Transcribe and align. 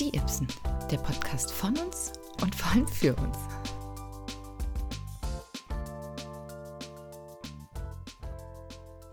Die 0.00 0.16
Ibsen, 0.16 0.46
der 0.92 0.98
Podcast 0.98 1.50
von 1.50 1.76
uns 1.76 2.12
und 2.40 2.54
vor 2.54 2.70
allem 2.70 2.86
für 2.86 3.16
uns. 3.16 3.36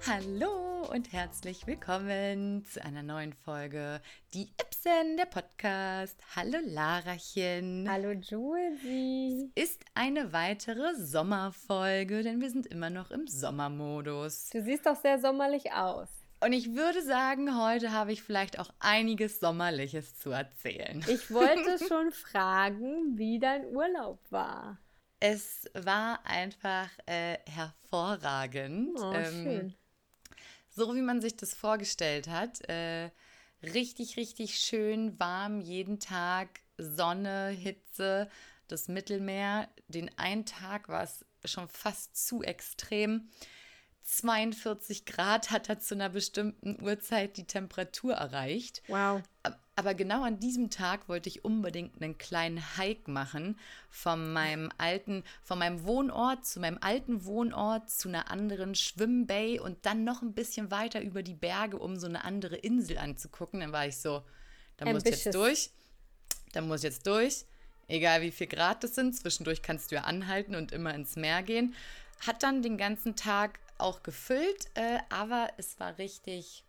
Hallo 0.06 0.86
und 0.92 1.12
herzlich 1.12 1.66
willkommen 1.66 2.64
zu 2.66 2.86
einer 2.86 3.02
neuen 3.02 3.34
Folge 3.34 4.00
Die 4.36 4.48
Ibsen, 4.62 5.18
der 5.18 5.26
Podcast. 5.26 6.20
Hallo 6.36 6.60
Larachen. 6.64 7.90
Hallo 7.90 8.12
Julesy. 8.12 9.52
Es 9.56 9.72
ist 9.72 9.86
eine 9.96 10.34
weitere 10.34 10.94
Sommerfolge, 10.94 12.22
denn 12.22 12.40
wir 12.42 12.52
sind 12.52 12.68
immer 12.68 12.92
noch 12.92 13.10
im 13.10 13.26
Sommermodus. 13.26 14.52
Du 14.52 14.62
siehst 14.62 14.86
doch 14.86 15.02
sehr 15.02 15.18
sommerlich 15.18 15.72
aus. 15.72 16.25
Und 16.42 16.54
ich 16.54 16.74
würde 16.76 17.02
sagen, 17.04 17.60
heute 17.60 17.92
habe 17.92 18.12
ich 18.12 18.22
vielleicht 18.22 18.60
auch 18.60 18.70
einiges 18.80 19.40
Sommerliches 19.40 20.18
zu 20.20 20.32
erzählen. 20.32 21.04
Ich 21.08 21.32
wollte 21.32 21.80
schon 21.88 22.12
fragen, 22.12 23.18
wie 23.18 23.40
dein 23.40 23.66
Urlaub 23.76 24.20
war. 24.32 24.78
Es 25.20 25.66
war 25.74 26.26
einfach 26.26 26.90
äh, 27.06 27.38
hervorragend. 27.50 29.00
Oh, 29.00 29.14
Ähm, 29.14 29.44
schön. 29.44 29.76
so 30.70 30.94
wie 30.94 31.02
man 31.02 31.22
sich 31.22 31.36
das 31.36 31.54
vorgestellt 31.56 32.28
hat. 32.28 32.62
Äh, 32.70 33.10
richtig, 33.64 34.18
richtig 34.18 34.60
schön 34.60 35.18
warm 35.20 35.62
jeden 35.62 36.00
Tag, 36.00 36.60
Sonne, 36.78 37.48
Hitze, 37.50 38.30
das 38.68 38.88
Mittelmeer. 38.88 39.70
Den 39.88 40.16
einen 40.18 40.46
Tag 40.46 40.90
war 40.90 41.04
es 41.04 41.26
schon 41.46 41.70
fast 41.70 42.28
zu 42.28 42.44
extrem. 42.44 43.30
42 44.06 45.06
Grad 45.06 45.50
hat 45.52 45.68
er 45.68 45.80
zu 45.80 45.96
einer 45.96 46.10
bestimmten 46.10 46.82
Uhrzeit 46.82 47.38
die 47.38 47.46
Temperatur 47.46 48.14
erreicht. 48.14 48.84
Wow. 48.88 49.22
Ab- 49.44 49.60
Aber 49.76 49.96
genau 49.96 50.24
an 50.24 50.40
diesem 50.40 50.70
Tag 50.70 51.10
wollte 51.10 51.28
ich 51.28 51.44
unbedingt 51.44 52.02
einen 52.02 52.18
kleinen 52.18 52.78
Hike 52.78 53.10
machen 53.10 53.60
von 53.90 54.32
meinem 54.32 54.70
alten, 54.78 55.24
von 55.44 55.58
meinem 55.58 55.84
Wohnort 55.86 56.46
zu 56.46 56.60
meinem 56.60 56.78
alten 56.82 57.26
Wohnort 57.26 57.90
zu 57.90 58.08
einer 58.08 58.30
anderen 58.30 58.76
Schwimmbay 58.76 59.60
und 59.60 59.86
dann 59.88 60.04
noch 60.04 60.22
ein 60.22 60.34
bisschen 60.34 60.70
weiter 60.70 61.02
über 61.02 61.24
die 61.24 61.34
Berge, 61.34 61.78
um 61.80 61.98
so 61.98 62.06
eine 62.08 62.24
andere 62.24 62.58
Insel 62.58 63.00
anzugucken. 63.00 63.60
Dann 63.60 63.72
war 63.74 63.88
ich 63.88 63.98
so, 63.98 64.22
da 64.78 64.86
muss 64.86 65.04
ich 65.04 65.24
jetzt 65.26 65.36
durch, 65.36 65.72
da 66.54 66.62
muss 66.62 66.82
ich 66.82 66.92
jetzt 66.92 67.08
durch. 67.08 67.46
Egal 67.88 68.22
wie 68.22 68.32
viel 68.32 68.48
Grad 68.48 68.84
das 68.84 68.94
sind, 68.96 69.16
zwischendurch 69.16 69.62
kannst 69.64 69.92
du 69.92 69.96
ja 69.96 70.04
anhalten 70.04 70.54
und 70.56 70.72
immer 70.72 70.94
ins 70.94 71.16
Meer 71.16 71.42
gehen. 71.44 71.74
Hat 72.26 72.44
dann 72.44 72.62
den 72.62 72.78
ganzen 72.78 73.16
Tag 73.16 73.60
auch 73.78 74.04
gefüllt, 74.04 74.68
äh, 74.76 75.00
aber 75.10 75.50
es 75.58 75.80
war 75.80 75.98
richtig, 75.98 76.64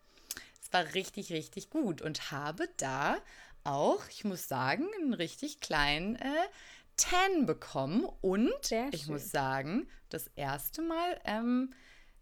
es 0.62 0.72
war 0.72 0.94
richtig, 0.94 1.32
richtig 1.32 1.70
gut 1.70 2.02
und 2.02 2.30
habe 2.30 2.68
da 2.76 3.16
auch, 3.64 4.02
ich 4.10 4.24
muss 4.24 4.48
sagen, 4.48 4.86
einen 5.00 5.14
richtig 5.14 5.60
kleinen 5.60 6.16
äh, 6.16 6.48
Tan 6.96 7.44
bekommen 7.44 8.06
und 8.22 8.72
ich 8.90 9.06
muss 9.06 9.30
sagen, 9.30 9.86
das 10.08 10.28
erste 10.34 10.80
Mal 10.80 11.20
ähm, 11.26 11.74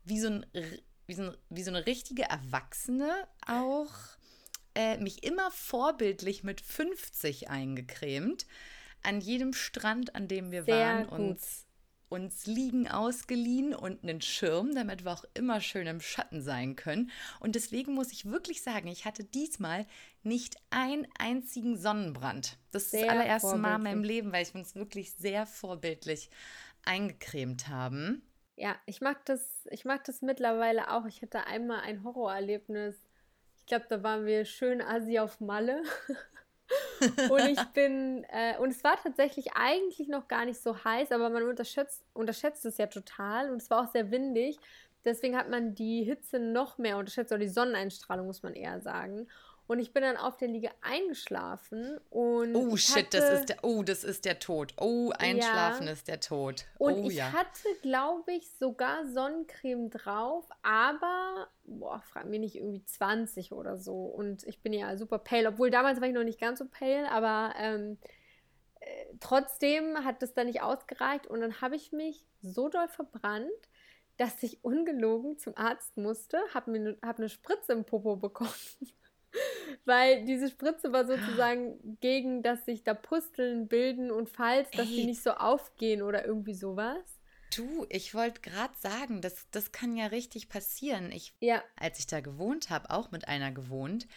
wie, 0.05 0.19
so 0.19 0.29
ein, 0.29 0.47
wie, 1.07 1.15
so 1.15 1.23
ein, 1.23 1.37
wie 1.49 1.63
so 1.63 1.71
eine 1.71 1.87
richtige 1.87 2.25
Erwachsene 2.25 3.29
auch 3.47 3.93
äh, 4.75 4.99
mich 4.99 5.23
immer 5.23 5.51
vorbildlich 5.51 6.43
mit 6.43 6.61
50 6.61 7.51
eingecremt. 7.51 8.47
An 9.03 9.21
jedem 9.21 9.53
Strand, 9.53 10.15
an 10.15 10.29
dem 10.29 10.51
wir 10.51 10.65
Sehr 10.65 10.77
waren, 10.77 11.07
gut. 11.07 11.19
uns, 11.19 11.64
uns 12.15 12.47
Liegen 12.47 12.89
ausgeliehen 12.89 13.75
und 13.75 14.03
einen 14.03 14.21
Schirm, 14.21 14.75
damit 14.75 15.05
wir 15.05 15.13
auch 15.13 15.25
immer 15.35 15.61
schön 15.61 15.87
im 15.87 16.01
Schatten 16.01 16.41
sein 16.41 16.77
können. 16.77 17.11
Und 17.41 17.55
deswegen 17.57 17.95
muss 17.95 18.13
ich 18.13 18.31
wirklich 18.31 18.63
sagen, 18.63 18.89
ich 18.89 19.05
hatte 19.05 19.25
diesmal 19.25 19.87
nicht 20.23 20.57
einen 20.71 21.07
einzigen 21.19 21.77
Sonnenbrand. 21.77 22.57
Das 22.71 22.85
ist 22.85 22.95
das 22.95 23.09
allererste 23.09 23.57
Mal 23.57 23.77
in 23.77 23.83
meinem. 23.83 24.05
Leben, 24.05 24.33
weil 24.33 24.47
wir 24.47 24.55
uns 24.55 24.75
wirklich 24.75 25.15
sehr 25.15 25.47
vorbildlich 25.47 26.31
eingecremt 26.85 27.69
haben. 27.69 28.23
Ja, 28.57 28.77
ich 28.87 29.01
mag 29.01 29.25
das, 29.25 29.67
ich 29.71 29.85
mag 29.85 30.05
das 30.05 30.23
mittlerweile 30.23 30.91
auch. 30.93 31.07
Ich 31.07 31.23
hatte 31.23 31.47
einmal 31.47 31.81
ein 31.81 32.05
Horrorerlebnis. 32.05 32.97
Ich 33.57 33.67
glaube, 33.67 33.87
da 33.89 34.03
waren 34.03 34.27
wir 34.27 34.45
schön 34.45 34.81
Asi 34.81 35.19
auf 35.19 35.41
Malle. 35.41 35.83
und 37.31 37.49
ich 37.49 37.63
bin, 37.75 38.25
äh, 38.31 38.59
und 38.59 38.71
es 38.71 38.83
war 38.85 38.97
tatsächlich 39.03 39.53
eigentlich 39.55 40.09
noch 40.09 40.29
gar 40.29 40.45
nicht 40.45 40.61
so 40.61 40.85
heiß, 40.85 41.13
aber 41.13 41.31
man 41.31 41.43
unterschätzt, 41.45 42.05
unterschätzt 42.13 42.65
es 42.65 42.79
ja 42.79 42.87
total 42.87 43.51
und 43.51 43.61
es 43.61 43.71
war 43.71 43.85
auch 43.85 43.93
sehr 43.93 44.11
windig. 44.11 44.59
Deswegen 45.05 45.37
hat 45.37 45.51
man 45.51 45.75
die 45.75 46.03
Hitze 46.03 46.39
noch 46.39 46.79
mehr 46.79 46.97
unterschätzt, 46.97 47.31
oder 47.31 47.41
die 47.41 47.49
Sonneneinstrahlung, 47.49 48.27
muss 48.27 48.43
man 48.43 48.55
eher 48.55 48.81
sagen. 48.81 49.29
Und 49.67 49.79
ich 49.79 49.95
bin 49.95 50.03
dann 50.03 50.19
auf 50.19 50.37
der 50.37 50.49
Liege 50.49 50.71
eingeschlafen 50.83 51.99
und. 52.11 52.55
Oh 52.55 52.77
shit, 52.77 53.15
das 53.15 53.25
hatte- 53.25 53.35
ist 53.35 53.49
der, 53.49 53.57
oh, 53.63 53.83
das 53.83 54.05
ist 54.05 54.27
der 54.27 54.39
Tod. 54.39 54.75
Oh, 54.79 55.11
einschlafen 55.19 55.87
Ja. 55.87 55.93
ist 55.93 56.07
der 56.07 56.21
Tod. 56.21 56.67
Und 56.79 56.95
oh 56.95 57.09
ich 57.09 57.17
ja. 57.17 57.33
hatte, 57.33 57.69
glaube 57.81 58.33
ich, 58.33 58.51
sogar 58.59 59.07
Sonnencreme 59.07 59.89
drauf, 59.89 60.45
aber, 60.63 61.49
boah, 61.65 62.01
frag 62.03 62.27
mich 62.27 62.41
nicht, 62.41 62.57
irgendwie 62.57 62.85
20 62.85 63.53
oder 63.53 63.79
so. 63.79 64.05
Und 64.05 64.45
ich 64.45 64.61
bin 64.61 64.75
ja 64.75 64.97
super 64.99 65.19
pale, 65.19 65.49
obwohl 65.49 65.71
damals 65.71 66.01
war 66.01 66.09
ich 66.09 66.15
noch 66.15 66.25
nicht 66.25 66.41
ganz 66.41 66.59
so 66.59 66.67
pale, 66.67 67.11
aber 67.11 67.55
ähm, 67.59 67.97
äh, 68.81 68.87
trotzdem 69.21 70.05
hat 70.05 70.21
das 70.21 70.35
dann 70.35 70.47
nicht 70.47 70.61
ausgereicht. 70.61 71.27
Und 71.27 71.41
dann 71.41 71.63
habe 71.63 71.77
ich 71.77 71.91
mich 71.91 72.27
so 72.43 72.69
doll 72.69 72.89
verbrannt, 72.89 73.49
dass 74.19 74.43
ich 74.43 74.63
ungelogen 74.63 75.39
zum 75.39 75.57
Arzt 75.57 75.97
musste, 75.97 76.39
habe 76.53 76.71
mir 76.71 76.99
hab 77.03 77.19
eine 77.19 77.31
Spritze 77.31 77.73
im 77.73 77.85
Popo 77.85 78.17
bekommen. 78.17 78.51
Weil 79.85 80.25
diese 80.25 80.49
Spritze 80.49 80.93
war 80.93 81.07
sozusagen 81.07 81.99
gegen, 82.01 82.43
dass 82.43 82.65
sich 82.65 82.85
da 82.85 82.95
Pusteln 82.95 83.69
bilden 83.69 84.11
und 84.11 84.29
falls, 84.29 84.71
dass 84.73 84.89
die 84.89 85.01
Ey. 85.01 85.07
nicht 85.07 85.23
so 85.23 85.33
aufgehen 85.33 86.03
oder 86.03 86.25
irgendwie 86.25 86.55
sowas. 86.55 87.03
Du, 87.55 87.87
ich 87.89 88.15
wollte 88.15 88.41
gerade 88.41 88.75
sagen, 88.81 89.21
das, 89.21 89.47
das 89.51 89.71
kann 89.71 89.97
ja 89.97 90.07
richtig 90.07 90.49
passieren. 90.49 91.13
Ich, 91.13 91.35
Ja, 91.41 91.63
als 91.77 91.99
ich 91.99 92.07
da 92.07 92.21
gewohnt 92.21 92.71
habe, 92.71 92.91
auch 92.91 93.11
mit 93.11 93.29
einer 93.29 93.53
gewohnt, 93.53 94.09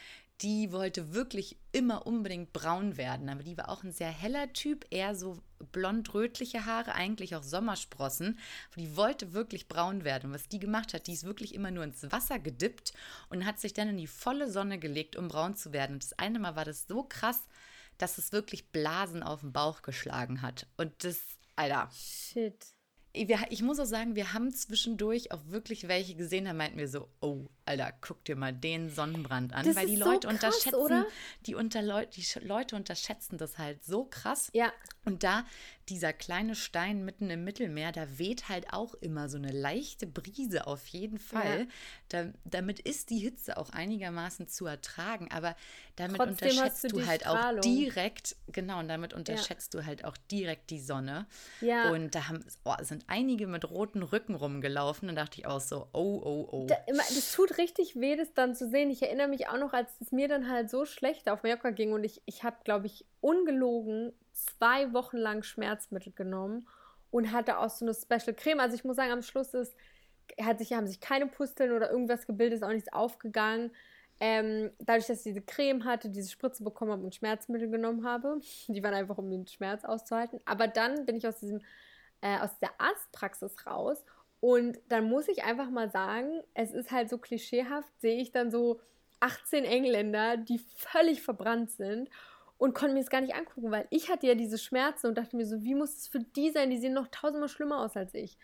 die 0.41 0.71
wollte 0.71 1.13
wirklich 1.13 1.57
immer 1.71 2.07
unbedingt 2.07 2.53
braun 2.53 2.97
werden. 2.97 3.29
Aber 3.29 3.43
die 3.43 3.57
war 3.57 3.69
auch 3.69 3.83
ein 3.83 3.91
sehr 3.91 4.09
heller 4.09 4.53
Typ, 4.53 4.85
eher 4.89 5.15
so 5.15 5.39
blond-rötliche 5.71 6.65
Haare, 6.65 6.93
eigentlich 6.95 7.35
auch 7.35 7.43
Sommersprossen. 7.43 8.39
Die 8.75 8.95
wollte 8.95 9.33
wirklich 9.33 9.67
braun 9.67 10.03
werden. 10.03 10.27
Und 10.27 10.33
was 10.33 10.47
die 10.47 10.59
gemacht 10.59 10.93
hat, 10.93 11.07
die 11.07 11.13
ist 11.13 11.23
wirklich 11.23 11.53
immer 11.53 11.71
nur 11.71 11.83
ins 11.83 12.11
Wasser 12.11 12.39
gedippt 12.39 12.93
und 13.29 13.45
hat 13.45 13.59
sich 13.59 13.73
dann 13.73 13.89
in 13.89 13.97
die 13.97 14.07
volle 14.07 14.49
Sonne 14.51 14.79
gelegt, 14.79 15.15
um 15.15 15.27
braun 15.27 15.55
zu 15.55 15.73
werden. 15.73 15.93
Und 15.93 16.03
das 16.03 16.13
eine 16.13 16.39
Mal 16.39 16.55
war 16.55 16.65
das 16.65 16.87
so 16.87 17.03
krass, 17.03 17.41
dass 17.97 18.17
es 18.17 18.31
wirklich 18.31 18.71
Blasen 18.71 19.23
auf 19.23 19.41
den 19.41 19.53
Bauch 19.53 19.81
geschlagen 19.81 20.41
hat. 20.41 20.67
Und 20.77 21.03
das, 21.03 21.19
Alter, 21.55 21.89
shit. 21.91 22.76
Ich 23.49 23.61
muss 23.61 23.79
auch 23.79 23.85
sagen, 23.85 24.15
wir 24.15 24.33
haben 24.33 24.51
zwischendurch 24.51 25.31
auch 25.31 25.41
wirklich 25.47 25.87
welche 25.87 26.15
gesehen, 26.15 26.45
da 26.45 26.53
meinten 26.53 26.77
wir 26.77 26.87
so, 26.87 27.07
oh, 27.21 27.47
Alter, 27.65 27.91
guck 28.01 28.23
dir 28.25 28.35
mal 28.35 28.53
den 28.53 28.89
Sonnenbrand 28.89 29.53
an. 29.53 29.65
Das 29.65 29.75
weil 29.75 29.87
die 29.87 29.93
ist 29.93 29.99
so 29.99 30.05
Leute 30.05 30.27
krass, 30.27 30.35
unterschätzen, 30.35 30.75
oder? 30.75 31.05
die, 31.45 31.55
unter 31.55 32.05
die 32.05 32.25
Leute 32.41 32.75
unterschätzen 32.75 33.37
das 33.37 33.57
halt 33.57 33.83
so 33.83 34.05
krass. 34.05 34.49
Ja, 34.53 34.71
Und 35.05 35.23
da 35.23 35.45
dieser 35.89 36.11
kleine 36.11 36.55
Stein 36.55 37.05
mitten 37.05 37.29
im 37.29 37.43
Mittelmeer, 37.43 37.91
da 37.91 38.19
weht 38.19 38.49
halt 38.49 38.73
auch 38.73 38.93
immer 38.95 39.29
so 39.29 39.37
eine 39.37 39.51
leichte 39.51 40.05
Brise 40.05 40.67
auf 40.67 40.85
jeden 40.87 41.17
Fall. 41.17 41.61
Ja. 41.61 41.65
Da, 42.09 42.25
damit 42.43 42.79
ist 42.79 43.09
die 43.09 43.19
Hitze 43.19 43.57
auch 43.57 43.69
einigermaßen 43.69 44.47
zu 44.47 44.65
ertragen, 44.65 45.29
aber 45.31 45.55
damit 45.95 46.17
Trotzdem 46.17 46.49
unterschätzt 46.49 46.83
du 46.83 46.87
du 46.89 47.05
halt 47.05 47.21
Strahlung. 47.21 47.59
auch 47.59 47.61
direkt, 47.61 48.35
genau, 48.51 48.79
und 48.79 48.87
damit 48.87 49.13
unterschätzt 49.13 49.73
du 49.73 49.85
halt 49.85 50.03
auch 50.03 50.17
direkt 50.29 50.69
die 50.69 50.79
Sonne. 50.79 51.25
Ja. 51.61 51.91
Und 51.91 52.15
da 52.15 52.27
haben, 52.27 52.43
oh, 52.65 52.75
sind 52.81 53.05
einige 53.07 53.47
mit 53.47 53.69
roten 53.69 54.03
Rücken 54.03 54.35
rumgelaufen 54.35 55.09
und 55.09 55.15
dachte 55.15 55.39
ich 55.39 55.47
auch 55.47 55.61
so, 55.61 55.87
oh, 55.93 56.21
oh, 56.23 56.47
oh. 56.51 56.67
da, 56.67 56.75
das 56.87 57.31
tut 57.31 57.57
richtig 57.57 57.95
weh, 57.95 58.15
das 58.15 58.33
dann 58.33 58.55
zu 58.55 58.69
sehen. 58.69 58.89
Ich 58.89 59.01
erinnere 59.01 59.27
mich 59.27 59.47
auch 59.47 59.57
noch, 59.57 59.73
als 59.73 59.89
es 60.01 60.11
mir 60.11 60.27
dann 60.27 60.49
halt 60.49 60.69
so 60.69 60.85
schlecht 60.85 61.29
auf 61.29 61.43
Mallorca 61.43 61.69
ging 61.69 61.93
und 61.93 62.03
ich, 62.03 62.21
ich 62.25 62.43
habe, 62.43 62.57
glaube 62.63 62.87
ich, 62.87 63.05
ungelogen 63.21 64.13
zwei 64.37 64.93
Wochen 64.93 65.17
lang 65.17 65.43
Schmerzmittel 65.43 66.13
genommen 66.13 66.67
und 67.11 67.31
hatte 67.31 67.57
auch 67.59 67.69
so 67.69 67.85
eine 67.85 67.93
Special 67.93 68.35
Creme. 68.35 68.59
Also 68.59 68.75
ich 68.75 68.83
muss 68.83 68.95
sagen, 68.95 69.11
am 69.11 69.21
Schluss 69.21 69.53
ist, 69.53 69.75
hat 70.41 70.59
sich, 70.59 70.73
haben 70.73 70.87
sich 70.87 70.99
keine 70.99 71.27
Pusteln 71.27 71.71
oder 71.71 71.89
irgendwas 71.89 72.27
gebildet, 72.27 72.57
ist 72.57 72.63
auch 72.63 72.73
nichts 72.73 72.91
aufgegangen. 72.93 73.71
Ähm, 74.19 74.71
dadurch, 74.79 75.07
dass 75.07 75.19
ich 75.19 75.33
diese 75.33 75.41
Creme 75.41 75.85
hatte, 75.85 76.09
diese 76.09 76.31
Spritze 76.31 76.63
bekommen 76.63 76.91
habe 76.91 77.03
und 77.03 77.15
Schmerzmittel 77.15 77.69
genommen 77.69 78.05
habe, 78.05 78.39
die 78.67 78.83
waren 78.83 78.93
einfach, 78.93 79.17
um 79.17 79.29
den 79.29 79.47
Schmerz 79.47 79.83
auszuhalten. 79.83 80.39
Aber 80.45 80.67
dann 80.67 81.05
bin 81.05 81.15
ich 81.15 81.27
aus 81.27 81.39
diesem, 81.39 81.61
äh, 82.21 82.39
aus 82.39 82.57
der 82.59 82.71
Arztpraxis 82.79 83.65
raus 83.65 84.03
und 84.39 84.79
dann 84.89 85.09
muss 85.09 85.27
ich 85.27 85.43
einfach 85.43 85.69
mal 85.69 85.89
sagen, 85.89 86.41
es 86.53 86.71
ist 86.71 86.91
halt 86.91 87.09
so 87.09 87.17
klischeehaft, 87.17 87.89
sehe 88.01 88.21
ich 88.21 88.31
dann 88.31 88.51
so 88.51 88.79
18 89.19 89.65
Engländer, 89.65 90.37
die 90.37 90.59
völlig 90.59 91.21
verbrannt 91.21 91.71
sind 91.71 92.09
und 92.57 92.73
konnte 92.73 92.93
mir 92.93 93.01
das 93.01 93.09
gar 93.09 93.21
nicht 93.21 93.35
angucken, 93.35 93.71
weil 93.71 93.87
ich 93.89 94.09
hatte 94.09 94.27
ja 94.27 94.35
diese 94.35 94.57
Schmerzen 94.57 95.07
und 95.07 95.17
dachte 95.17 95.35
mir 95.35 95.45
so, 95.45 95.61
wie 95.63 95.75
muss 95.75 95.95
es 95.97 96.07
für 96.07 96.19
die 96.19 96.49
sein? 96.49 96.69
Die 96.69 96.77
sehen 96.77 96.93
noch 96.93 97.07
tausendmal 97.07 97.49
schlimmer 97.49 97.81
aus 97.81 97.95
als 97.95 98.13
ich. 98.13 98.37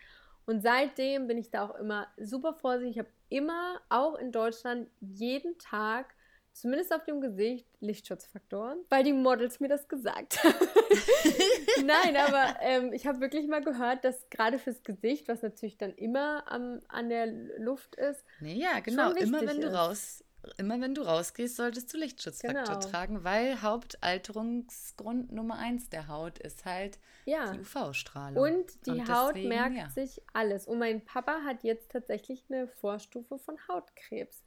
Und 0.46 0.62
seitdem 0.62 1.26
bin 1.26 1.38
ich 1.38 1.50
da 1.50 1.66
auch 1.66 1.74
immer 1.76 2.06
super 2.18 2.54
vorsichtig. 2.54 2.96
Ich 2.96 2.98
habe 2.98 3.10
immer, 3.28 3.80
auch 3.88 4.16
in 4.16 4.30
Deutschland, 4.30 4.88
jeden 5.00 5.58
Tag 5.58 6.14
zumindest 6.54 6.94
auf 6.94 7.04
dem 7.04 7.20
Gesicht, 7.20 7.66
Lichtschutzfaktoren, 7.80 8.78
weil 8.88 9.02
die 9.02 9.12
Models 9.12 9.58
mir 9.60 9.68
das 9.68 9.88
gesagt 9.88 10.42
haben. 10.42 10.54
Nein, 11.84 12.16
aber 12.16 12.56
ähm, 12.60 12.92
ich 12.92 13.06
habe 13.06 13.20
wirklich 13.20 13.48
mal 13.48 13.62
gehört, 13.62 14.04
dass 14.04 14.30
gerade 14.30 14.58
fürs 14.58 14.82
Gesicht, 14.82 15.28
was 15.28 15.42
natürlich 15.42 15.76
dann 15.76 15.92
immer 15.94 16.44
am, 16.50 16.80
an 16.88 17.08
der 17.08 17.26
Luft 17.58 17.96
ist. 17.96 18.24
Nee, 18.40 18.54
ja, 18.54 18.78
genau. 18.80 19.10
Immer 19.12 19.40
wenn 19.46 19.60
du 19.60 19.74
raus, 19.74 20.23
immer 20.58 20.80
wenn 20.80 20.94
du 20.94 21.02
rausgehst, 21.02 21.56
solltest 21.56 21.92
du 21.92 21.98
Lichtschutzfaktor 21.98 22.76
genau. 22.76 22.80
tragen, 22.80 23.24
weil 23.24 23.62
Hauptalterungsgrund 23.62 25.32
Nummer 25.32 25.58
eins 25.58 25.88
der 25.88 26.08
Haut 26.08 26.38
ist 26.38 26.64
halt 26.64 26.98
ja. 27.24 27.52
die 27.52 27.60
UV-Strahlung. 27.60 28.42
Und 28.42 28.86
die 28.86 28.90
Und 28.90 29.08
Haut 29.12 29.30
deswegen, 29.30 29.48
merkt 29.48 29.76
ja. 29.76 29.90
sich 29.90 30.20
alles. 30.32 30.66
Und 30.66 30.78
mein 30.78 31.04
Papa 31.04 31.42
hat 31.44 31.62
jetzt 31.64 31.90
tatsächlich 31.90 32.44
eine 32.48 32.68
Vorstufe 32.68 33.38
von 33.38 33.56
Hautkrebs 33.68 34.44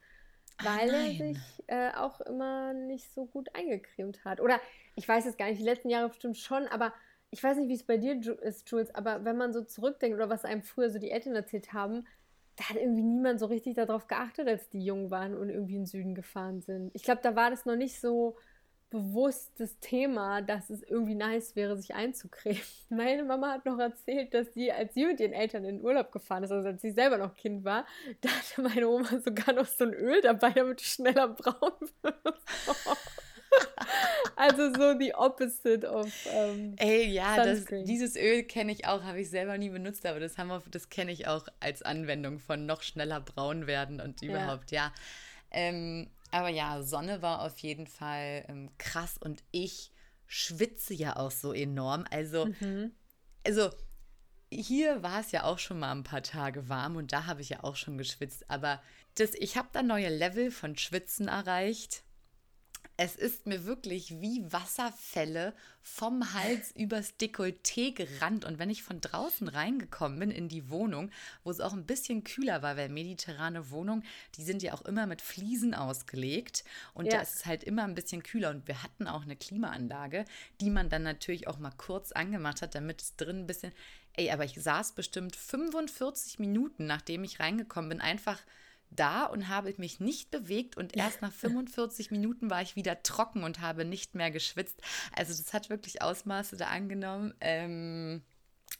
weil 0.64 0.90
er 0.90 1.14
sich 1.14 1.38
äh, 1.68 1.92
auch 1.94 2.22
immer 2.22 2.74
nicht 2.74 3.14
so 3.14 3.26
gut 3.26 3.54
eingecremt 3.54 4.24
hat. 4.26 4.42
Oder 4.42 4.60
ich 4.96 5.08
weiß 5.08 5.26
es 5.26 5.38
gar 5.38 5.48
nicht, 5.48 5.60
die 5.60 5.66
letzten 5.66 5.90
Jahre 5.90 6.10
bestimmt 6.10 6.38
schon, 6.38 6.68
aber 6.68 6.94
ich 7.30 7.44
weiß 7.44 7.58
nicht, 7.58 7.70
wie 7.70 7.76
es 7.76 7.84
bei 7.84 7.98
dir 7.98 8.20
ist, 8.42 8.70
Jules, 8.70 8.94
aber 8.96 9.26
wenn 9.26 9.38
man 9.38 9.54
so 9.54 9.62
zurückdenkt 9.62 10.16
oder 10.16 10.30
was 10.30 10.46
einem 10.46 10.64
früher 10.64 10.90
so 10.90 10.98
die 10.98 11.12
Eltern 11.12 11.36
erzählt 11.36 11.74
haben, 11.74 12.08
da 12.58 12.70
hat 12.70 12.76
irgendwie 12.76 13.04
niemand 13.04 13.40
so 13.40 13.46
richtig 13.46 13.76
darauf 13.76 14.08
geachtet, 14.08 14.48
als 14.48 14.68
die 14.70 14.84
jung 14.84 15.12
waren 15.12 15.36
und 15.36 15.50
irgendwie 15.50 15.76
in 15.76 15.82
den 15.82 15.86
Süden 15.86 16.16
gefahren 16.16 16.62
sind. 16.62 16.92
Ich 16.94 17.04
glaube, 17.04 17.22
da 17.22 17.36
war 17.36 17.52
das 17.52 17.66
noch 17.66 17.76
nicht 17.76 18.02
so 18.02 18.36
bewusstes 18.90 19.80
Thema, 19.80 20.42
dass 20.42 20.70
es 20.70 20.82
irgendwie 20.82 21.14
nice 21.14 21.56
wäre, 21.56 21.78
sich 21.78 21.94
einzucremen. 21.94 22.62
Meine 22.90 23.24
Mama 23.24 23.52
hat 23.52 23.66
noch 23.66 23.78
erzählt, 23.78 24.34
dass 24.34 24.54
sie, 24.54 24.72
als 24.72 24.94
sie 24.94 25.06
mit 25.06 25.20
ihren 25.20 25.34
Eltern 25.34 25.66
in 25.66 25.78
den 25.78 25.86
Urlaub 25.86 26.12
gefahren 26.12 26.44
ist, 26.44 26.52
also 26.52 26.68
als 26.68 26.82
sie 26.82 26.92
selber 26.92 27.18
noch 27.18 27.36
Kind 27.36 27.64
war, 27.64 27.86
da 28.22 28.30
hatte 28.30 28.62
meine 28.62 28.88
Oma 28.88 29.20
sogar 29.20 29.54
noch 29.54 29.66
so 29.66 29.84
ein 29.84 29.94
Öl 29.94 30.22
dabei, 30.22 30.52
damit 30.52 30.80
du 30.80 30.86
schneller 30.86 31.28
braun 31.28 31.74
wirst. 32.02 32.48
Also 34.36 34.74
so 34.74 34.94
die 34.98 35.14
opposite 35.16 35.90
of. 35.90 36.12
Ähm, 36.32 36.76
Ey, 36.78 37.08
ja, 37.10 37.44
das, 37.44 37.66
dieses 37.66 38.16
Öl 38.16 38.44
kenne 38.44 38.72
ich 38.72 38.88
auch, 38.88 39.04
habe 39.04 39.22
ich 39.22 39.30
selber 39.30 39.58
nie 39.58 39.70
benutzt, 39.70 40.06
aber 40.06 40.20
das 40.20 40.36
das 40.72 40.90
kenne 40.90 41.12
ich 41.12 41.28
auch 41.28 41.48
als 41.60 41.82
Anwendung 41.82 42.40
von 42.40 42.66
noch 42.66 42.82
schneller 42.82 43.22
braun 43.22 43.68
werden 43.68 44.00
und 44.02 44.22
überhaupt, 44.22 44.72
ja. 44.72 44.86
ja. 44.86 44.94
Ähm, 45.52 46.10
aber 46.32 46.50
ja, 46.50 46.82
Sonne 46.84 47.22
war 47.22 47.42
auf 47.42 47.58
jeden 47.60 47.88
Fall 47.88 48.46
ähm, 48.48 48.70
krass 48.78 49.18
und 49.18 49.44
ich 49.52 49.92
schwitze 50.26 50.94
ja 50.94 51.16
auch 51.16 51.32
so 51.32 51.54
enorm. 51.54 52.06
Also, 52.12 52.48
mhm. 52.60 52.92
also 53.46 53.70
hier 54.52 55.04
war 55.04 55.22
es 55.22 55.32
ja 55.32 55.44
auch 55.44 55.60
schon 55.60 55.80
mal 55.80 55.92
ein 55.92 56.04
paar 56.04 56.24
Tage 56.24 56.70
warm 56.70 56.96
und 56.96 57.12
da 57.12 57.26
habe 57.26 57.42
ich 57.42 57.50
ja 57.50 57.64
auch 57.64 57.76
schon 57.76 57.98
geschwitzt. 57.98 58.50
Aber 58.50 58.82
das, 59.16 59.34
ich 59.34 59.58
habe 59.58 59.70
da 59.72 59.82
neue 59.82 60.10
Level 60.10 60.52
von 60.52 60.78
Schwitzen 60.78 61.28
erreicht. 61.28 62.04
Es 63.00 63.16
ist 63.16 63.46
mir 63.46 63.66
wirklich 63.66 64.22
wie 64.22 64.52
Wasserfälle 64.52 65.54
vom 65.84 66.34
Hals 66.34 66.72
übers 66.76 67.14
Dekolleté 67.20 67.94
gerannt. 67.94 68.44
Und 68.44 68.58
wenn 68.58 68.72
ich 68.72 68.82
von 68.82 69.02
draußen 69.02 69.48
reingekommen 69.48 70.18
bin 70.18 70.32
in 70.32 70.50
die 70.50 70.72
Wohnung, 70.72 71.12
wo 71.44 71.52
es 71.52 71.60
auch 71.60 71.74
ein 71.74 71.86
bisschen 71.86 72.24
kühler 72.24 72.64
war, 72.64 72.76
weil 72.76 72.90
mediterrane 72.90 73.70
Wohnungen, 73.70 74.04
die 74.36 74.44
sind 74.44 74.64
ja 74.64 74.74
auch 74.74 74.82
immer 74.82 75.06
mit 75.06 75.22
Fliesen 75.22 75.76
ausgelegt. 75.76 76.64
Und 76.96 77.06
ja. 77.06 77.14
da 77.14 77.22
ist 77.22 77.36
es 77.36 77.46
halt 77.46 77.64
immer 77.64 77.84
ein 77.84 77.94
bisschen 77.94 78.24
kühler. 78.24 78.50
Und 78.50 78.68
wir 78.68 78.82
hatten 78.82 79.08
auch 79.08 79.22
eine 79.22 79.36
Klimaanlage, 79.36 80.26
die 80.60 80.72
man 80.72 80.90
dann 80.90 81.04
natürlich 81.04 81.48
auch 81.48 81.60
mal 81.60 81.74
kurz 81.78 82.12
angemacht 82.12 82.64
hat, 82.64 82.74
damit 82.74 83.04
es 83.04 83.16
drin 83.16 83.42
ein 83.42 83.48
bisschen. 83.48 83.74
Ey, 84.14 84.32
aber 84.32 84.44
ich 84.44 84.56
saß 84.56 84.94
bestimmt 84.94 85.36
45 85.36 86.40
Minuten, 86.40 86.88
nachdem 86.88 87.24
ich 87.24 87.40
reingekommen 87.40 87.90
bin, 87.90 88.02
einfach 88.02 88.40
da 88.90 89.26
und 89.26 89.48
habe 89.48 89.74
mich 89.78 90.00
nicht 90.00 90.32
bewegt 90.32 90.78
und 90.78 90.96
erst 90.96 91.22
nach 91.22 91.34
45 91.34 92.12
Minuten 92.12 92.50
war 92.50 92.62
ich 92.62 92.76
wieder 92.76 93.04
trocken 93.04 93.44
und 93.44 93.62
habe 93.62 93.86
nicht 93.86 94.16
mehr 94.16 94.32
geschwitzt. 94.32 94.82
Also 95.16 95.34
das 95.34 95.54
hat 95.54 95.70
wirklich 95.70 96.02
Ausmaße 96.02 96.58
da 96.58 96.68
angenommen. 96.68 97.34
Ähm, 97.42 98.24